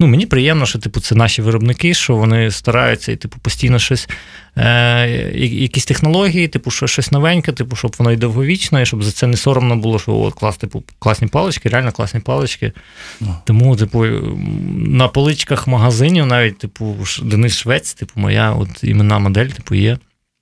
[0.00, 4.08] Ну, мені приємно, що типу, це наші виробники, що вони стараються і типу, постійно щось,
[4.56, 9.12] е, якісь технології, типу, що щось новеньке, типу, щоб воно і довговічно, і щоб за
[9.12, 12.72] це не соромно було, що от клас, типу, класні палички, реально класні палички.
[13.20, 13.36] Ну.
[13.44, 14.06] Тому, типу,
[14.76, 19.98] на поличках магазинів навіть, типу, Денис Швець, типу, моя от іменна модель, типу, є.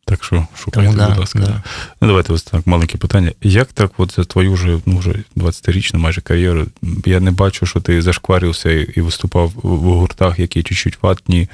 [0.07, 1.39] Так що шукайте, Тому да, будь ласка.
[1.39, 1.63] да.
[2.01, 3.33] Ну, давайте ось так, маленьке питання.
[3.43, 6.67] Як так, от за твою вже, ну, вже 20-річну майже кар'єру,
[7.07, 11.49] я не бачу, що ти зашкварився і, і виступав в в гуртах, які чуть-чуть ватні.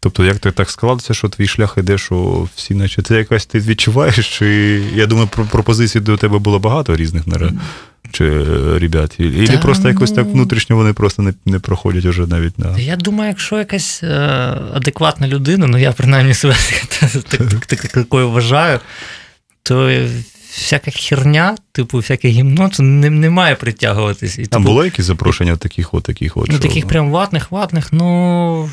[0.00, 3.58] Тобто, як ти так склалося, що твій шлях іде, що всі, наче це якась ти
[3.58, 4.38] відчуваєш?
[4.38, 4.46] Чи
[4.94, 7.54] я думаю, про пропозицій до тебе було багато різних наразі.
[8.12, 8.44] Чи
[8.78, 12.26] ребят, і, і Та, просто якось так ну- внутрішньо вони просто не, не проходять уже
[12.26, 12.78] навіть на.
[12.78, 14.08] Я думаю, якщо якась е,
[14.74, 16.54] адекватна людина, ну я принаймні себе
[17.00, 18.80] так- так- так- такою вважаю,
[19.62, 20.06] то
[20.50, 24.38] всяка херня, типу, всяке гімно, це не, не має притягуватись.
[24.38, 26.48] І, Там типу, було якісь запрошення таких, от таких от.
[26.52, 28.70] ну, таких прям ватних, ватних, ну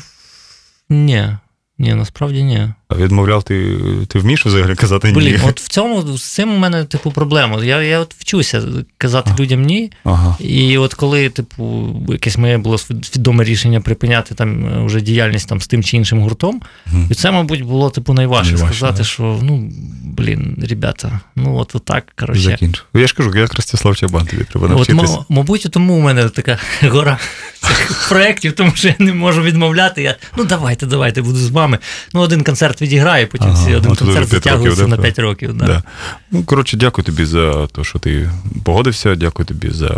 [0.88, 1.36] ні.
[1.78, 2.72] Ні, насправді ні.
[2.88, 3.76] А відмовляв ти,
[4.08, 5.14] ти вмієш взагалі казати ні?
[5.14, 7.64] Блін, от в цьому з цим у мене, типу, проблема.
[7.64, 8.62] Я, я от вчуся
[8.98, 9.92] казати людям ні.
[10.04, 10.36] Ага.
[10.40, 15.60] І от коли, типу, якесь моє було свідоме рішення припиняти там е, вже діяльність там
[15.60, 17.08] з тим чи іншим гуртом, Мгм.
[17.10, 19.04] і це, мабуть, було типу найважче, Найважче, сказати, да.
[19.04, 19.72] що ну
[20.04, 22.40] блін, ребята, ну от отак, коротше.
[22.42, 22.84] Закінчив.
[22.94, 25.14] Я ж кажу, як Ростислав Чабан, тобі треба От, навчитися.
[25.18, 27.18] м- мабуть, тому у мене така гора
[27.60, 30.02] цих проєктів, тому що я не можу відмовляти.
[30.02, 31.78] Я, ну давайте, давайте, буду з вами.
[32.12, 35.54] Ну, один концерт відіграю, потім Ага, всі один концерт затягується на 5 років.
[35.54, 35.66] Да.
[35.66, 35.82] Да.
[36.30, 38.30] Ну, коротше, дякую тобі за те, що ти
[38.64, 39.14] погодився.
[39.14, 39.88] Дякую тобі за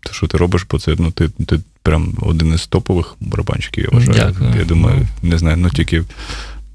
[0.00, 3.98] те, що ти робиш, бо це ну, ти, ти прям один із топових барабанщиків, я
[3.98, 4.32] вважаю.
[4.32, 4.54] Дякую.
[4.58, 6.04] Я думаю, не знаю, ну тільки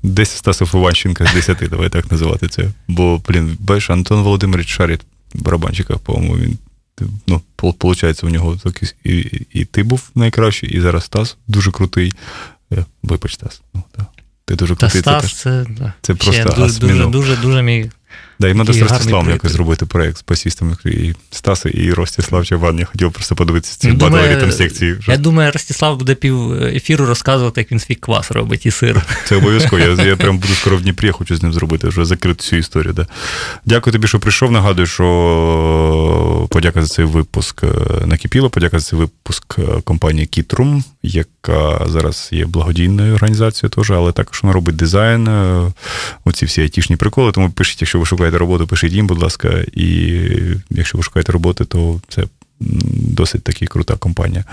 [0.03, 2.71] 10 Стасов Іванченка з 10, давай так називати це.
[2.87, 5.01] Бо, блін, бачиш, Антон Володимирович шарить
[5.33, 6.57] в барабанщиках, по-моєму, він.
[7.27, 12.13] Ну, виходить, у нього такий, і, і, ти був найкращий, і зараз Стас дуже крутий.
[12.71, 13.61] Е, Вибач, Стас.
[13.73, 14.05] Ну, да.
[14.49, 15.65] Ти дуже Та став, це це,
[16.01, 17.91] це просто дуже, дуже, дуже, дуже мій
[18.39, 20.75] Да, їм треба з Ростиславом якось зробити проєкт з басістами.
[20.85, 22.79] І Стаси, і Ростислав Чабан.
[22.79, 24.95] Я хотів просто подивитися ці Ну, думаю, ритм секції.
[25.07, 29.05] Я думаю, Ростислав буде пів ефіру розказувати, як він свій квас робить і сир.
[29.25, 29.81] Це обов'язково.
[29.81, 32.55] Я, я прям буду скоро в Дніпрі, я хочу з ним зробити, вже закрити цю
[32.55, 32.93] історію.
[32.93, 33.07] Да.
[33.65, 34.51] Дякую тобі, що прийшов.
[34.51, 37.67] Нагадую, що подяка за цей випуск е,
[38.05, 38.49] накипіло.
[38.49, 44.39] Подяка за цей випуск е, компанії Kitroom, яка зараз є благодійною організацією теж, але також
[44.43, 45.71] вона робить дизайн, е,
[46.25, 47.31] оці всі айтішні приколи.
[47.31, 49.65] Тому пишіть, якщо ви шукаєте роботу, пишіть їм, будь ласка.
[49.73, 50.19] І
[50.69, 52.23] якщо ви шукаєте роботи, то це
[52.59, 54.43] досить таки крута компанія.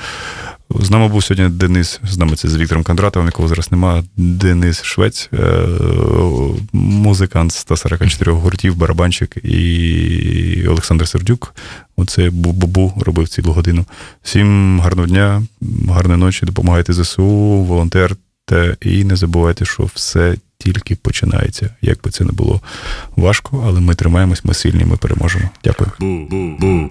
[0.70, 4.04] З нами був сьогодні Денис, з нами це з Віктором Кондратовим, якого зараз нема.
[4.16, 5.66] Денис Швець, е,
[6.72, 11.54] музикант 144 гуртів, барабанщик і Олександр Сердюк.
[11.96, 13.84] Оце Бу-Бу-Бу робив цілу годину.
[14.22, 15.42] Всім гарного дня,
[15.88, 17.24] гарної ночі, допомагайте ЗСУ,
[17.64, 21.74] волонтерте і не забувайте, що все тільки починається.
[21.80, 22.60] Як би це не було
[23.16, 25.50] важко, але ми тримаємось, ми сильні, ми переможемо.
[25.64, 25.90] Дякую.
[26.00, 26.90] Бу-бу-бу.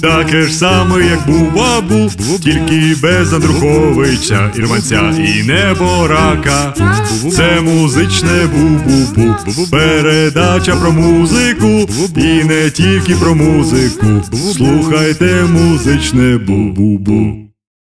[0.00, 6.74] Таке ж саме, як бу-бабу, тільки без Андруховича, Ірванця і неборака.
[7.36, 9.70] Це музичне бу-бу-бу.
[9.70, 14.06] Передача про музику, і не тільки про музику.
[14.56, 17.41] Слухайте музичне бу-бу-бу.